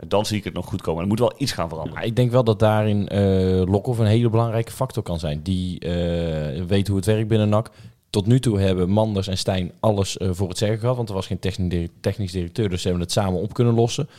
[0.08, 1.02] Dan zie ik het nog goed komen.
[1.02, 1.98] Er moet wel iets gaan veranderen.
[2.00, 5.42] maar ik denk wel dat daarin eh Lokhoff een hele belangrijke factor kan zijn.
[5.44, 7.72] Die eh, weet hoe het werkt binnen NAC.
[8.10, 10.96] Tot nu toe hebben Manders en Stijn alles eh, voor het zeggen gehad.
[10.96, 13.74] Want er was geen technisch, dir- technisch directeur, dus ze hebben het samen op kunnen
[13.74, 14.10] lossen.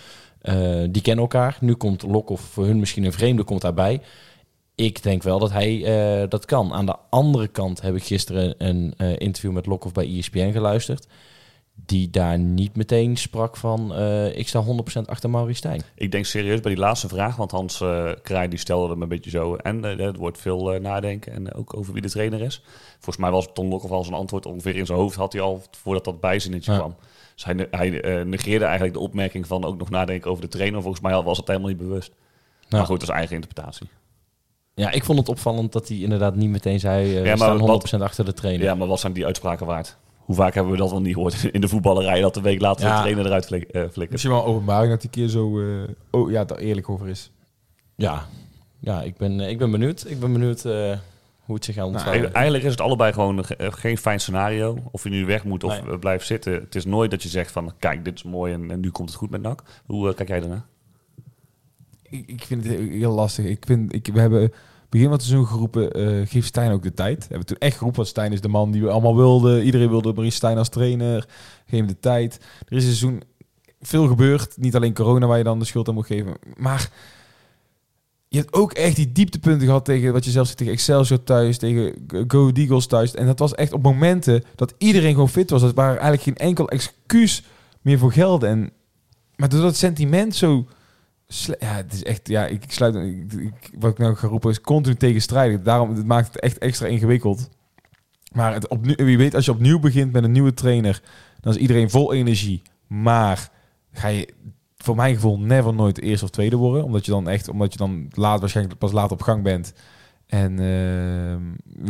[0.90, 1.56] Die kennen elkaar.
[1.60, 4.00] Nu komt Lokhoff voor hun misschien een vreemde, komt daarbij.
[4.74, 5.84] Ik denk wel dat hij
[6.28, 6.72] dat kan.
[6.72, 11.06] Aan de andere kant heb ik gisteren een interview met Lokhoff bij ESPN geluisterd.
[11.86, 13.94] Die daar niet meteen sprak van...
[13.94, 14.68] eh, ik sta 100%
[15.04, 15.82] achter Maurice Stijn.
[15.94, 17.76] Ik denk serieus bij die laatste vraag, want Hans
[18.22, 19.54] Kraaij die stelde hem een beetje zo.
[19.54, 22.62] En eh, er wordt veel nadenken en ook over wie de trainer is.
[22.92, 25.62] Volgens mij was Ton Lokhoff al zijn antwoord ongeveer in zijn hoofd, had hij al
[25.70, 26.78] voordat dat bijzinnetje Ja.
[26.78, 26.94] kwam.
[27.34, 27.88] Dus hij, ne- hij
[28.24, 30.82] negeerde eigenlijk de opmerking van ook nog nadenken over de trainer.
[30.82, 32.12] Volgens mij was het helemaal niet bewust.
[32.68, 33.88] Maar goed, dat is eigen interpretatie.
[34.74, 37.16] Ja, ik vond het opvallend dat hij inderdaad niet meteen zei...
[37.16, 38.64] eh, Ja, we staan 100% wat- achter de trainer.
[38.66, 39.96] Ja, maar wat zijn die uitspraken waard?
[40.30, 42.86] Hoe vaak hebben we dat wel niet gehoord in de voetballerij, dat de week later
[42.86, 42.94] Ja.
[42.94, 44.10] de trainer eruit flik, eh, flikkert?
[44.10, 47.30] Misschien wel een openbaring dat die keer zo eh, oh, ja, daar eerlijk over is.
[47.94, 48.26] Ja,
[48.78, 50.04] ja ik, ben, eh, ik ben benieuwd.
[50.08, 50.72] Ik ben benieuwd eh,
[51.44, 51.94] hoe het zich gaat ontvouwen.
[52.04, 54.78] Eigenlijk- Eigenlijk is het allebei gewoon een ge- geen fijn scenario.
[54.90, 55.98] Of je nu weg moet of Nee.
[55.98, 56.52] blijft zitten.
[56.52, 59.08] Het is nooit dat je zegt van, kijk, dit is mooi en, en nu komt
[59.08, 59.62] het goed met NAC.
[59.86, 60.64] Hoe kijk jij daarna?
[62.02, 63.44] Ik, ik vind het heel, heel lastig.
[63.44, 64.52] Ik vind, ik, we hebben
[64.91, 67.18] begin van het seizoen geroepen, eh geef Stijn ook de tijd.
[67.18, 69.64] We hebben toen echt geroepen, want Stijn is de man die we allemaal wilden.
[69.64, 71.28] Iedereen wilde Maurice Stijn als trainer.
[71.66, 72.41] Geef hem de tijd.
[72.68, 73.22] Er is een seizoen
[73.80, 74.57] veel gebeurd.
[74.57, 76.34] Niet alleen corona waar je dan de schuld aan moet geven.
[76.57, 76.91] Maar
[78.28, 81.59] je hebt ook echt die dieptepunten gehad tegen wat je zelf zegt tegen Excelsior thuis,
[81.59, 83.14] tegen Go Eagles thuis.
[83.14, 85.61] En dat was echt op momenten dat iedereen gewoon fit was.
[85.61, 87.43] Dat waar eigenlijk geen enkel excuus
[87.80, 88.47] meer voor gelde.
[88.47, 88.70] En,
[89.36, 90.66] maar doordat het sentiment zo...
[91.58, 92.28] Ja, het is echt...
[92.28, 92.94] Ja, ik, sluit...
[92.94, 95.62] Ik, ik- wat ik nou ga roepen is continu tegenstrijdig.
[95.62, 97.48] Daarom het maakt het echt extra ingewikkeld.
[98.32, 101.02] Maar het opnieuw, wie weet, als je opnieuw begint met een nieuwe trainer,
[101.40, 102.62] dan is iedereen vol energie.
[102.86, 103.50] Maar
[103.92, 104.28] ga je
[104.76, 106.84] voor mijn gevoel never nooit eerste of tweede worden.
[106.84, 109.72] Omdat je dan echt, omdat je dan laat, waarschijnlijk pas laat op gang bent.
[110.26, 111.42] En ehm,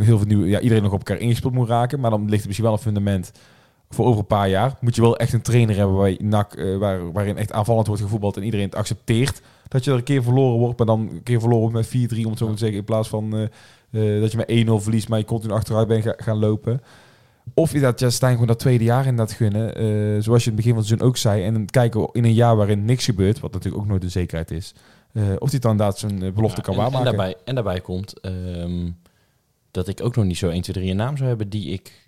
[0.05, 2.01] heel veel nieuwe, ja, iedereen nog op elkaar ingespeeld moet raken.
[2.01, 3.33] Maar dan ligt er misschien wel een fundament
[3.95, 4.77] voor over een paar jaar.
[4.81, 8.37] Moet je wel echt een trainer hebben NAC, eh, waar, waarin echt aanvallend wordt gevoetbald
[8.37, 9.41] en iedereen het accepteert.
[9.69, 12.25] Dat je er een keer verloren wordt, maar dan een keer verloren wordt met 4-3,
[12.25, 12.79] om het zo te zeggen.
[12.79, 13.35] In plaats van
[13.91, 16.83] eh, eh, dat je met 1-0 verliest, maar je continu achteruit bent ga- gaan lopen.
[17.55, 19.73] Of je dat ja, Stijn gewoon dat tweede jaar in dat gunnen.
[20.23, 21.43] zoals je in het begin van het seizoen ook zei.
[21.45, 23.41] En kijken in een jaar waarin niks gebeurt.
[23.41, 24.75] Wat natuurlijk ook nooit een zekerheid is.
[25.39, 27.05] of hij dan inderdaad zijn belofte Ja, kan en, en, waarmaken.
[27.17, 28.91] daarbij, en daarbij komt ehm,
[29.71, 32.00] dat ik ook nog niet zo 1, 2, 3 een naam zou hebben die ik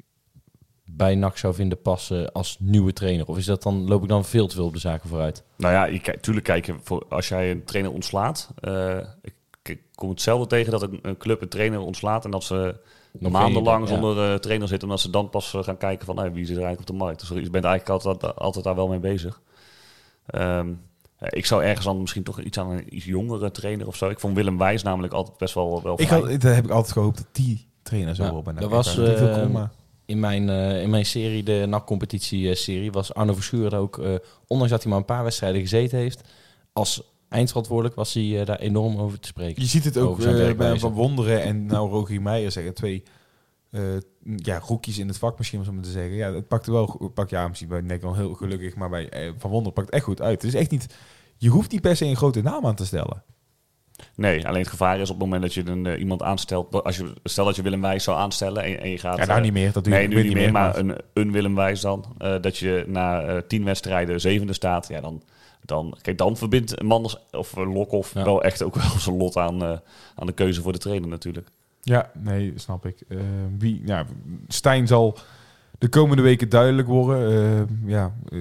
[0.84, 3.26] bij NAC zou vinden passen als nieuwe trainer.
[3.26, 5.44] Of is dat dan, loop ik dan veel te veel op de zaken vooruit?
[5.56, 8.50] Nou ja, je kijkt, tuurlijk kijken voor als jij een trainer ontslaat.
[8.60, 12.44] eh, ik, ik kom hetzelfde tegen dat een, een club een trainer ontslaat en dat
[12.44, 12.74] ze
[13.18, 13.88] Nog maandenlang ja.
[13.88, 16.62] zonder eh, trainer zitten, omdat ze dan pas eh, gaan kijken van wie zit er
[16.62, 17.20] eigenlijk op de markt.
[17.20, 19.40] Dus je bent eigenlijk altijd, altijd daar wel mee bezig.
[20.26, 20.72] Ehm,
[21.16, 24.08] eh, ik zou ergens dan misschien toch iets aan een iets jongere trainer of zo.
[24.08, 26.92] Ik vond Willem Wijs namelijk altijd best wel, wel Ik had, dat heb ik altijd
[26.92, 28.48] gehoopt dat die trainer zo Ja, op.
[28.48, 28.98] En dat was,
[30.12, 34.14] In mijn, eh, in mijn serie, de NAC-competitie-serie, was Arno Verschuur ook, eh,
[34.46, 36.20] ondanks dat hij maar een paar wedstrijden gezeten heeft,
[36.72, 39.62] als eindverantwoordelijk was hij eh, daar enorm over te spreken.
[39.62, 40.18] Je ziet het ook
[40.56, 40.78] bij.
[40.78, 43.02] Van Wonderen en nou Rogier Meijer zeggen twee
[44.36, 46.14] ja, rookies in het vak misschien om zo maar te zeggen.
[46.14, 49.32] Ja, het pakte wel goed- pak ja misschien bij Nek wel heel gelukkig, maar bij
[49.38, 50.42] Van Wonderen pakt het echt goed uit.
[50.42, 50.94] Het is echt niet
[51.36, 53.22] je hoeft niet per se een grote naam aan te stellen.
[54.14, 56.84] Nee, alleen het gevaar is op het moment dat je een, eh, iemand aanstelt.
[56.84, 59.18] Als je, stel dat je Willem Wijs zou aanstellen en, en je gaat.
[59.18, 59.72] Ja, nou eh, niet meer.
[59.72, 62.04] Dat nee, nu niet meer, maar een, een Willem Wijs dan.
[62.18, 64.88] eh, dat je na eh, tien wedstrijden zevende staat.
[64.88, 65.22] Ja, dan,
[65.64, 68.24] dan, kijk, dan verbindt Manders of Lokhoff Ja.
[68.24, 69.62] wel echt ook wel zijn lot aan,
[70.14, 71.48] aan de keuze voor de trainer natuurlijk.
[71.82, 72.96] Ja, nee, snap ik.
[73.58, 74.06] Wie, ja,
[74.48, 75.18] Stijn zal
[75.82, 77.28] de komende weken duidelijk worden.
[77.60, 78.38] Eh, ja, eh,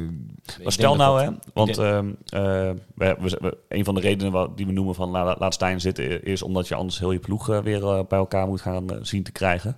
[0.63, 2.07] Maar stel nou, hè, want denk- ehm,
[2.43, 5.53] eh, we, we, we- een van de redenen wa- die we noemen van la- laat
[5.53, 8.85] Stijn zitten, is omdat je anders heel je ploeg eh, weer bij elkaar moet gaan
[9.01, 9.77] zien te krijgen.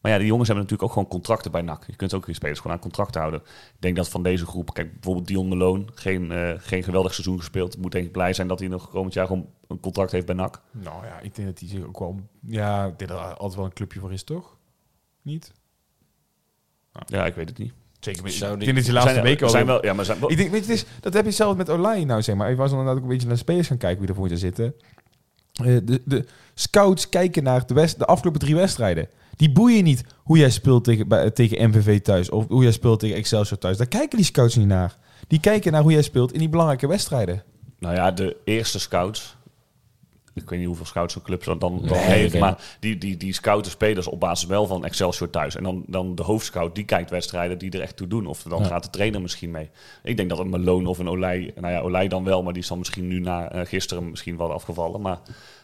[0.00, 1.84] Maar ja, die jongens hebben natuurlijk ook gewoon contracten bij NAC.
[1.86, 3.40] Je kunt ook je spelers gewoon aan contracten houden.
[3.74, 7.38] Ik denk dat van deze groep, kijk bijvoorbeeld Dion Malone, geen, eh, geen geweldig seizoen
[7.38, 7.78] gespeeld.
[7.78, 10.34] Moet denk ik blij zijn dat hij nog komend jaar gewoon een contract heeft bij
[10.34, 10.62] NAC.
[10.70, 12.20] nou ja, ik denk dat hij zich ook wel...
[12.46, 14.56] Ja, ik denk dat er altijd wel een clubje voor is, toch?
[15.22, 15.52] Niet?
[17.06, 17.72] Ja, ik weet het niet.
[18.00, 18.30] Zeker.
[18.30, 19.52] Zou Ik denk dat je de laatste zijn, weken al...
[19.52, 21.30] zijn wel, ja, maar zijn wel, Ik denk, weet je, het is, dat heb je
[21.30, 22.50] zelf met Olij nou, zeg maar.
[22.50, 24.36] Ik was inderdaad ook een beetje naar de spelers gaan kijken wie er voor je
[24.36, 24.74] zitten.
[25.52, 26.24] Eh, de, de
[26.54, 29.08] scouts kijken naar de, west, de afgelopen drie wedstrijden.
[29.36, 33.00] Die boeien niet hoe jij speelt tegen, bij, tegen MVV thuis of hoe jij speelt
[33.00, 33.76] tegen Excelsior thuis.
[33.76, 34.96] Daar kijken die scouts niet naar.
[35.28, 37.42] Die kijken naar hoe jij speelt in die belangrijke wedstrijden.
[37.78, 39.36] Nou ja, de eerste scouts.
[40.34, 42.32] Ik weet niet hoeveel scouts zo'n club dan, dan Nee, heeft.
[42.32, 42.40] nee.
[42.42, 45.56] Maar die, die, die scouten spelers op basis wel van Excelsior thuis.
[45.56, 48.26] En dan, dan de hoofdscout, die kijkt wedstrijden die er echt toe doen.
[48.26, 48.66] Of dan Ja.
[48.66, 49.70] gaat de trainer misschien mee.
[50.02, 51.52] Ik denk dat een Malone of een Olij...
[51.60, 54.36] Nou ja, Olij dan wel, maar die is dan misschien nu na eh, gisteren misschien
[54.36, 55.00] wel afgevallen.
[55.00, 55.20] Maar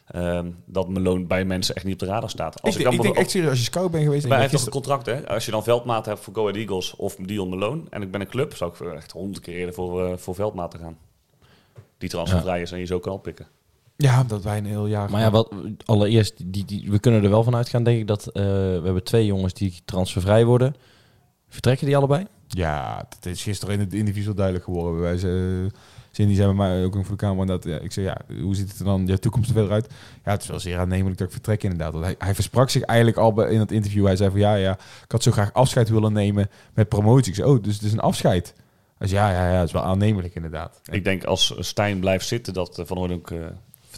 [0.06, 2.62] ehm, dat Malone bij mensen echt niet op de radar staat.
[2.62, 4.22] Als ik, dan ik denk echt serieus, als je scout bent geweest...
[4.26, 5.28] maar hij heeft hebt toch een contract, hè?
[5.34, 7.82] Als je dan veldmaat hebt voor Go Ahead Eagles of Dion Malone...
[7.90, 10.70] en ik ben een club, zou ik echt honderd keer eerder voor, eh, voor veldmaat
[10.70, 10.98] te gaan.
[11.98, 13.46] Die transfervrij is en je zo kan oppikken.
[14.02, 15.10] Ja, dat wij een heel jaar...
[15.10, 18.26] Maar ja, wat, allereerst, die, die, we kunnen er wel van uitgaan, denk ik, dat
[18.26, 20.74] eh, we hebben twee jongens die transfervrij worden.
[21.48, 22.26] Vertrekken die allebei?
[22.48, 25.00] Ja, dat is gisteren in het interview zo duidelijk geworden.
[25.00, 25.66] Wij ze,
[26.10, 28.70] Cindy zei bij mij ook voor de kamer dat ja, ik zei ja, hoe ziet
[28.70, 29.88] het er dan je toekomst er verder uit?
[30.24, 31.92] Ja, het is wel zeer aannemelijk dat ik vertrek inderdaad.
[31.92, 34.04] Want hij, hij versprak zich eigenlijk al bij, in het interview.
[34.04, 34.72] Hij zei van ja, ja,
[35.04, 37.28] ik had zo graag afscheid willen nemen met promotie.
[37.28, 38.54] Ik zei oh, dus het is een afscheid.
[38.98, 40.80] Hij zei ja, ja, ja, het is wel aannemelijk inderdaad.
[40.90, 43.38] Ik denk als Stijn blijft zitten, dat eh, Van eh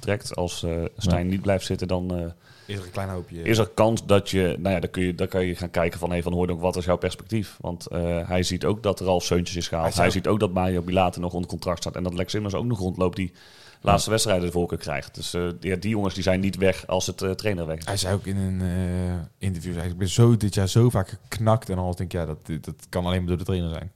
[0.01, 0.37] vertrekt.
[0.37, 2.25] Als eh, Stijn niet blijft zitten, dan eh,
[2.67, 3.43] is er een klein hoopje.
[3.43, 4.57] is er kans dat je...
[4.59, 6.11] Nou ja, dan, kun je, dan kan je gaan kijken van...
[6.11, 7.57] Hey, van Hooydonk, wat is jouw perspectief?
[7.61, 9.95] Want eh, hij ziet ook dat Ralf Seuntjes is gehaald.
[9.95, 11.97] Hij ziet ook dat Mario Bilate nog onder contract staat.
[11.97, 13.33] En dat Lex Simmers ook nog rondloopt die
[13.81, 15.15] laatste wedstrijden de voorkeur krijgt.
[15.15, 17.85] Dus eh, ja, die jongens die zijn niet weg als het eh, trainer weg is.
[17.85, 21.09] Hij zei ook in een eh, interview, zei, ik ben zo dit jaar zo vaak
[21.09, 21.69] geknakt.
[21.71, 23.93] En al denk ik, ja, dat, dat kan alleen maar door de trainer zijn.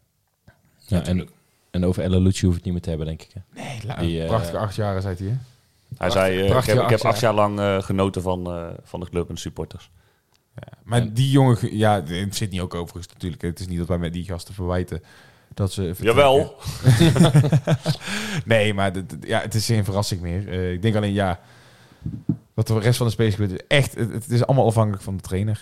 [0.87, 1.29] Ja, en,
[1.71, 3.31] en over Ella Lucci hoef ik het niet meer te hebben, denk ik.
[3.35, 3.63] Hè?
[3.63, 5.27] Nee, la- Die, prachtige acht jaren, zei hij.
[5.27, 5.35] hè?
[5.97, 9.01] Hij zei, eh, ik heb, ik heb acht jaar lang eh, genoten van, eh, van
[9.01, 9.91] de club en de supporters.
[10.55, 13.43] Ja, maar die jongen, ge- ja, het zit niet ook overigens natuurlijk.
[13.43, 15.03] Het is niet dat wij met die gasten verwijten
[15.55, 15.83] dat ze.
[15.95, 16.07] vertrekken.
[16.15, 16.57] Jawel.
[18.45, 20.49] nee, maar dit- ja, het is geen verrassing meer.
[20.49, 21.41] Eh, ik denk alleen, ja,
[22.55, 25.23] wat de rest van de gebeurt, is echt, het, het is allemaal afhankelijk van de
[25.23, 25.61] trainer.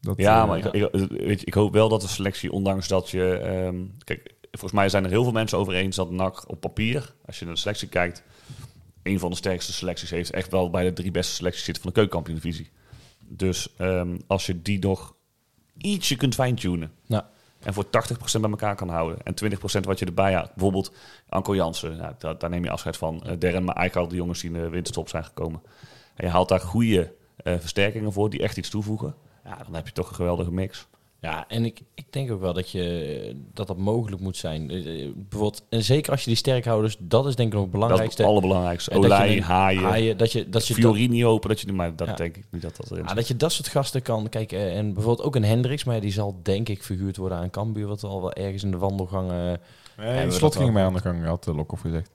[0.00, 3.10] Dat, Ja, maar ik, ik, weet je, ik hoop wel dat de selectie, ondanks dat
[3.10, 3.32] je...
[3.36, 7.14] ehm, kijk, volgens mij zijn er heel veel mensen over eens dat NAC op papier,
[7.26, 8.22] als je naar de selectie kijkt,
[9.04, 10.30] een van de sterkste selecties heeft.
[10.30, 12.70] Echt wel bij de drie beste selecties zit van de keukenkampioen-divisie.
[13.28, 15.14] Dus ehm, als je die nog
[15.76, 17.28] ietsje kunt fine-tunen Ja.
[17.60, 20.50] en voor 80% bij elkaar kan houden en 20% wat je erbij haalt.
[20.54, 20.92] Bijvoorbeeld
[21.28, 23.14] Anko Jansen, nou, daar, daar neem je afscheid van.
[23.14, 25.62] Uh, Darren, maar eigenlijk al de jongens die in de winterstop zijn gekomen.
[26.14, 29.14] En je haalt daar goede eh, versterkingen voor die echt iets toevoegen.
[29.44, 30.86] Ja, dan heb je toch een geweldige mix.
[31.24, 34.70] Ja, en ik, ik denk ook wel dat, je, dat dat mogelijk moet zijn.
[34.70, 37.72] Eh, eh, bijvoorbeeld, en zeker als je die sterkhouders, dat is denk ik nog het
[37.72, 38.22] Dat is belangrijkste.
[38.22, 38.90] het allerbelangrijkste.
[38.90, 41.72] En dat je Olij, Haaien, haaien, dat je, dat je dat, Fiorini hopen dat je...
[41.72, 42.14] Maar dat Ja.
[42.14, 43.16] denk ik niet dat dat erin ja, zit.
[43.16, 44.70] dat je dat soort gasten kan kijken.
[44.70, 48.04] En bijvoorbeeld ook een Hendricks, maar die zal denk ik verhuurd worden aan Cambuur, wat
[48.04, 49.30] al wel ergens in de wandelgang.
[49.30, 49.52] eh,
[49.96, 52.10] Nee, slot ging mij aan de gang, had de Lokhoff gezegd.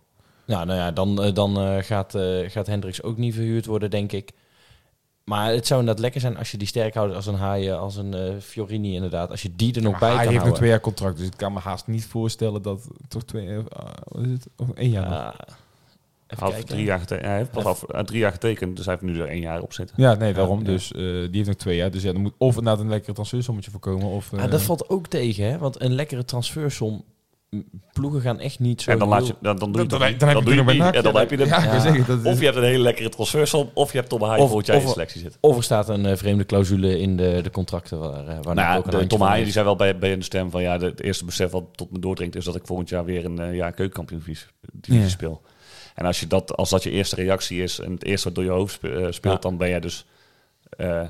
[0.46, 3.90] Nou, nou ja, dan, eh, dan eh, gaat, eh, gaat Hendricks ook niet verhuurd worden,
[3.90, 4.32] denk ik.
[5.30, 8.14] Maar het zou inderdaad lekker zijn als je die sterkhouders als een Haaien, als een
[8.14, 10.60] eh, Fiorini inderdaad, als je die er nog Maar bij hij kan heeft nog houden.
[10.60, 13.58] twee jaar contract, dus ik kan me haast niet voorstellen dat toch twee, eh,
[14.04, 14.48] wat is het?
[14.58, 15.36] Of één jaar
[16.28, 16.66] Hij kijken.
[16.66, 17.28] drie jaar getekend.
[17.28, 19.74] Hij heeft pas eh, drie jaar getekend, dus hij heeft nu er één jaar op
[19.74, 19.96] zitten.
[20.00, 20.60] Ja, nee, daarom.
[20.60, 20.66] ja.
[20.66, 21.92] Dus eh, die heeft nog twee jaar.
[21.92, 24.08] Dus ja, er moet of inderdaad een lekkere transfersommetje voorkomen.
[24.08, 25.58] Of, Ah, dat valt ook tegen, hè?
[25.58, 27.04] Want een lekkere transfersom
[27.94, 30.20] ploegen gaan echt niet zo En dan, laat je, dan, dan doe je Dan, het
[30.20, 30.84] dan, dan heb je doe.
[30.92, 31.48] En dan heb je het.
[31.50, 32.04] Ja, Ja.
[32.06, 34.46] dat is- Of je hebt een hele lekkere transfersom, of je hebt Tom Haaien Of-
[34.48, 35.40] volgend jaar in de selectie zitten.
[35.42, 38.68] Of er staat een eh, vreemde clausule in de, de contracten waar, eh, waar Nou
[38.68, 40.86] ja, ook de, Tom Haaien die zei wel bij, bij een stem van ja, de,
[40.86, 43.56] het eerste besef wat tot me doordringt is dat ik volgend jaar weer een uh,
[43.56, 44.20] ja, keukenkampioen
[44.72, 45.08] divisie Ja.
[45.08, 45.42] speel.
[45.96, 48.44] En als, je dat, als dat je eerste reactie is en het eerste wat door
[48.44, 49.50] je hoofd spe- speelt, Ja.
[49.50, 50.06] dan ben jij dus
[50.70, 51.02] eh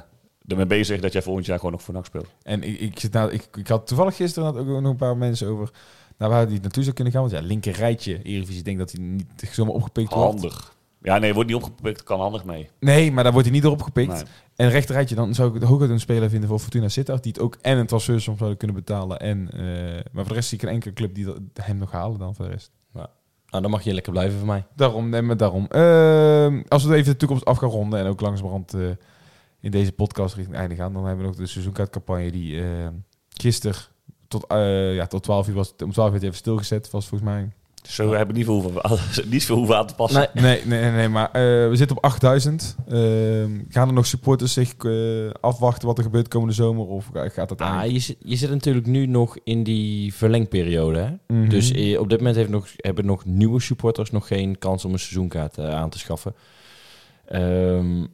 [0.47, 2.27] ermee bezig dat jij volgend jaar gewoon nog voor NAC speelt.
[2.43, 5.17] En ik, ik, zit nou, ik, ik had toevallig gisteren had ook nog een paar
[5.17, 5.69] mensen over
[6.19, 7.21] naar waar die naartoe zou kunnen gaan.
[7.21, 10.41] Want ja, linker rijtje, Eredivisie, ik denk dat hij niet zomaar opgepikt wordt.
[10.41, 10.77] Handig.
[11.01, 12.69] Ja, nee, wordt niet opgepikt, kan handig mee.
[12.79, 14.13] Nee, maar daar wordt hij niet door opgepikt.
[14.13, 14.23] Nee.
[14.55, 17.23] En rechter rijtje, dan zou ik het hooguit een speler vinden voor Fortuna Sittard.
[17.23, 19.19] Die het ook en een transfersom zouden kunnen betalen.
[19.19, 19.59] En, eh,
[19.93, 22.35] maar voor de rest zie ik geen enkele club die dat, hem nog halen dan
[22.35, 22.71] voor de rest.
[23.51, 24.65] Nou, dan mag je lekker blijven van mij.
[24.75, 25.65] Daarom, nee, maar daarom.
[25.69, 28.81] Ehm, als we even de toekomst af gaan ronden en ook langzamerhand eh
[29.61, 32.87] in deze podcast richting einde gaan, dan hebben we nog de seizoenkaartcampagne die eh
[33.27, 33.75] gisteren
[34.29, 35.73] tot, eh, ja, tot 12 uur was.
[35.83, 37.49] Om 12 uur even stilgezet was volgens mij.
[37.87, 38.99] Zo hebben we niet veel hoeven,
[39.31, 40.29] niet veel hoeven aan te passen.
[40.33, 42.75] Nee, Nee, nee, nee, maar eh, we zitten op 8000.
[42.87, 46.87] Ehm, gaan er nog supporters zich eh, afwachten wat er gebeurt komende zomer?
[46.87, 50.99] Of ga- gaat dat ah, je, zit, je zit natuurlijk nu nog in die verlengperiode.
[50.99, 51.35] Hè?
[51.35, 51.49] Mhm.
[51.49, 54.99] Dus op dit moment heeft nog, hebben nog nieuwe supporters nog geen kans om een
[54.99, 56.33] seizoenkaart eh, aan te schaffen.
[57.25, 58.05] Ehm,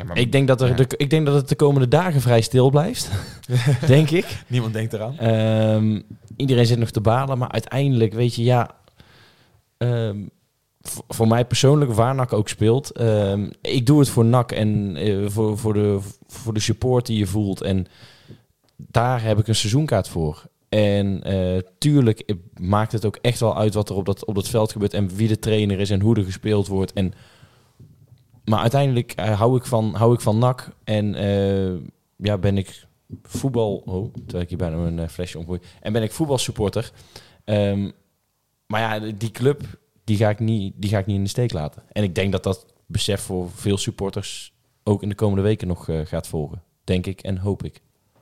[0.00, 0.74] Ja, maar ik, denk dat er ja.
[0.74, 3.10] de, ik denk dat het de komende dagen vrij stil blijft.
[3.86, 4.44] denk ik.
[4.46, 5.18] niemand denkt eraan.
[5.18, 6.00] Ehm,
[6.36, 8.70] iedereen zit nog te balen, maar uiteindelijk, weet je, ja.
[9.76, 10.18] ehm,
[11.08, 12.90] voor, mij persoonlijk, waar NAC ook speelt.
[12.90, 17.18] ehm, ik doe het voor NAC en eh, voor, voor, de, voor de support die
[17.18, 17.62] je voelt.
[17.62, 17.86] En
[18.76, 20.44] daar heb ik een seizoenkaart voor.
[20.68, 24.48] En eh, tuurlijk maakt het ook echt wel uit wat er op dat, op dat
[24.48, 24.94] veld gebeurt.
[24.94, 26.92] En wie de trainer is en hoe er gespeeld wordt.
[26.92, 27.12] En,
[28.44, 30.68] maar uiteindelijk eh, hou, ik van, hou ik van NAC.
[30.84, 31.80] En eh,
[32.16, 32.86] ja, ben ik
[33.22, 33.82] voetbal...
[33.84, 35.60] Oh, terwijl ik hier bijna een eh, flesje omgooi.
[35.80, 36.92] En ben ik voetbalsupporter.
[37.44, 37.90] Ehm,
[38.66, 39.62] maar ja, die club,
[40.04, 41.82] die ga, ik niet, die ga ik niet in de steek laten.
[41.92, 45.88] En ik denk dat dat besef voor veel supporters ook in de komende weken nog
[45.88, 46.62] eh, gaat volgen.
[46.84, 47.80] Denk ik en hoop ik.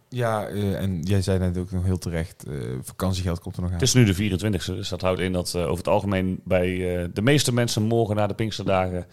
[0.08, 3.70] Ja, eh, en jij zei net ook nog heel terecht, eh, vakantiegeld komt er nog
[3.70, 3.76] aan.
[3.76, 6.96] Het is nu de 24e, dus dat houdt in dat eh, over het algemeen bij
[6.96, 9.06] eh, de meeste mensen morgen na de Pinksterdagen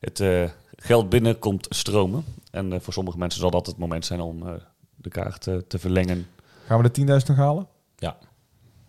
[0.00, 0.44] het eh,
[0.76, 2.24] geld binnenkomt stromen.
[2.50, 4.52] En eh, voor sommige mensen zal dat het moment zijn om eh,
[4.96, 6.26] de kaart te verlengen.
[6.66, 7.66] Gaan we de 10.000 nog halen?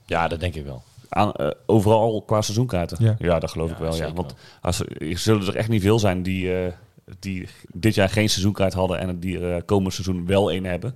[0.09, 0.83] Ja, dat denk ik wel.
[1.09, 3.17] Aan, eh, overal qua seizoenkaarten.
[3.19, 3.39] Ja.
[3.39, 3.95] dat geloof Ja, ik wel.
[3.95, 4.13] Ja.
[4.13, 6.73] Want als, er zullen er echt niet veel zijn die, eh,
[7.19, 10.95] die dit jaar geen seizoenkaart hadden en die er eh, komend seizoen wel een hebben.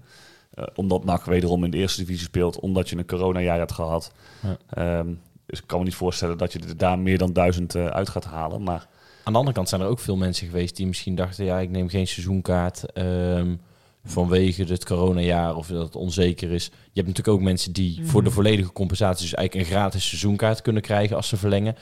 [0.54, 4.12] Eh, omdat NAC wederom in de eerste divisie speelt, omdat je een coronajaar hebt gehad.
[4.42, 4.58] Ja.
[4.70, 5.14] Ehm,
[5.46, 8.10] dus ik kan me niet voorstellen dat je er daar meer dan duizend eh, uit
[8.10, 8.64] gaat halen.
[8.64, 8.88] Maar
[9.24, 11.46] Aan de andere kant zijn er ook veel mensen geweest die misschien dachten...
[11.46, 13.56] ja, ik neem geen seizoenkaart ehm,
[14.04, 16.66] vanwege het coronajaar of dat het onzeker is.
[16.66, 16.72] Je
[17.02, 19.24] hebt natuurlijk ook mensen die voor de volledige compensatie...
[19.24, 21.76] dus eigenlijk een gratis seizoenkaart kunnen krijgen als ze verlengen.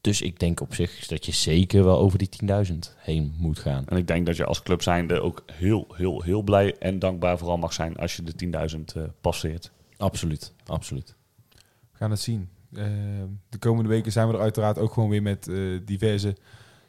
[0.00, 2.28] Dus ik denk op zich dat je zeker wel over die
[2.66, 3.86] 10.000 heen moet gaan.
[3.86, 7.38] en ik denk dat je als club zijnde ook heel, heel, heel blij en dankbaar
[7.38, 9.70] vooral mag zijn als je de 10.000 eh, passeert.
[9.96, 11.14] Absoluut, absoluut.
[11.92, 12.48] We gaan het zien.
[12.76, 12.84] Eh,
[13.48, 16.36] de komende weken zijn we er uiteraard ook gewoon weer met eh, diverse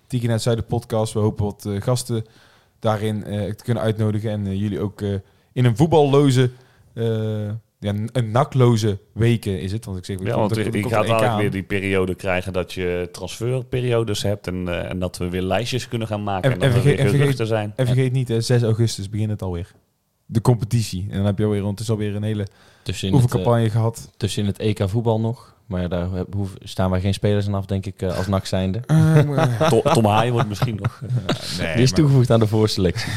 [0.08, 1.14] Tiki naar het Zuiden podcast.
[1.14, 2.26] We hopen wat eh, gasten
[2.80, 4.32] daarin eh, te kunnen uitnodigen.
[4.32, 5.14] En jullie ook eh,
[5.54, 6.50] in een voetballoze,
[6.94, 7.06] eh,
[7.80, 9.86] ja, een- nakloze weken is het.
[9.86, 14.22] Want ik zeg, Ja, want er- je gaat weer die periode krijgen dat je transferperiodes
[14.24, 16.74] hebt en, eh, en dat we weer lijstjes kunnen gaan maken en, En- en er
[16.82, 17.00] vergeet-
[17.40, 17.74] en zijn.
[17.76, 19.72] En vergeet niet, hè, 6 augustus begint het alweer.
[20.26, 21.06] De competitie.
[21.10, 22.48] En dan heb je alweer ondertussen alweer een hele
[23.14, 24.12] oefencampagne gehad.
[24.18, 25.55] tussenin het EK voetbal nog.
[25.66, 26.08] Maar daar
[26.64, 28.80] staan wij geen spelers aan af, denk ik, eh, als NAC zijnde.
[29.70, 31.02] To- Tom Haaien wordt misschien nog...
[31.04, 31.10] eh,
[31.66, 33.12] nee, Die is maar- toegevoegd aan de voorselectie.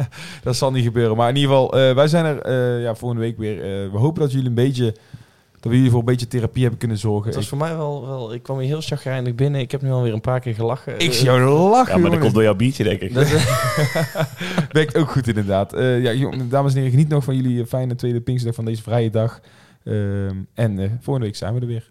[0.42, 1.16] Dat zal niet gebeuren.
[1.16, 3.56] Maar in ieder geval, eh, wij zijn er eh, ja, volgende week weer.
[3.56, 4.84] Eh, we hopen dat jullie een beetje,
[5.60, 7.24] dat we jullie voor een beetje therapie hebben kunnen zorgen.
[7.26, 8.34] Het was Ik, voor mij wel, wel...
[8.34, 9.60] Ik kwam hier heel chagrijnig binnen.
[9.60, 10.98] Ik heb nu alweer een paar keer gelachen.
[10.98, 11.40] ik zie jou
[11.70, 13.14] lachen, ja, maar dat komt door jouw biertje, denk ik.
[13.14, 13.28] dat-
[14.70, 15.72] Werkt ook goed inderdaad.
[15.72, 19.10] Eh, ja, dames en heren, geniet nog van jullie fijne tweede Pinksterdag van deze vrije
[19.10, 19.40] dag.
[19.84, 21.90] Ehm, en eh, volgende week zijn we er weer.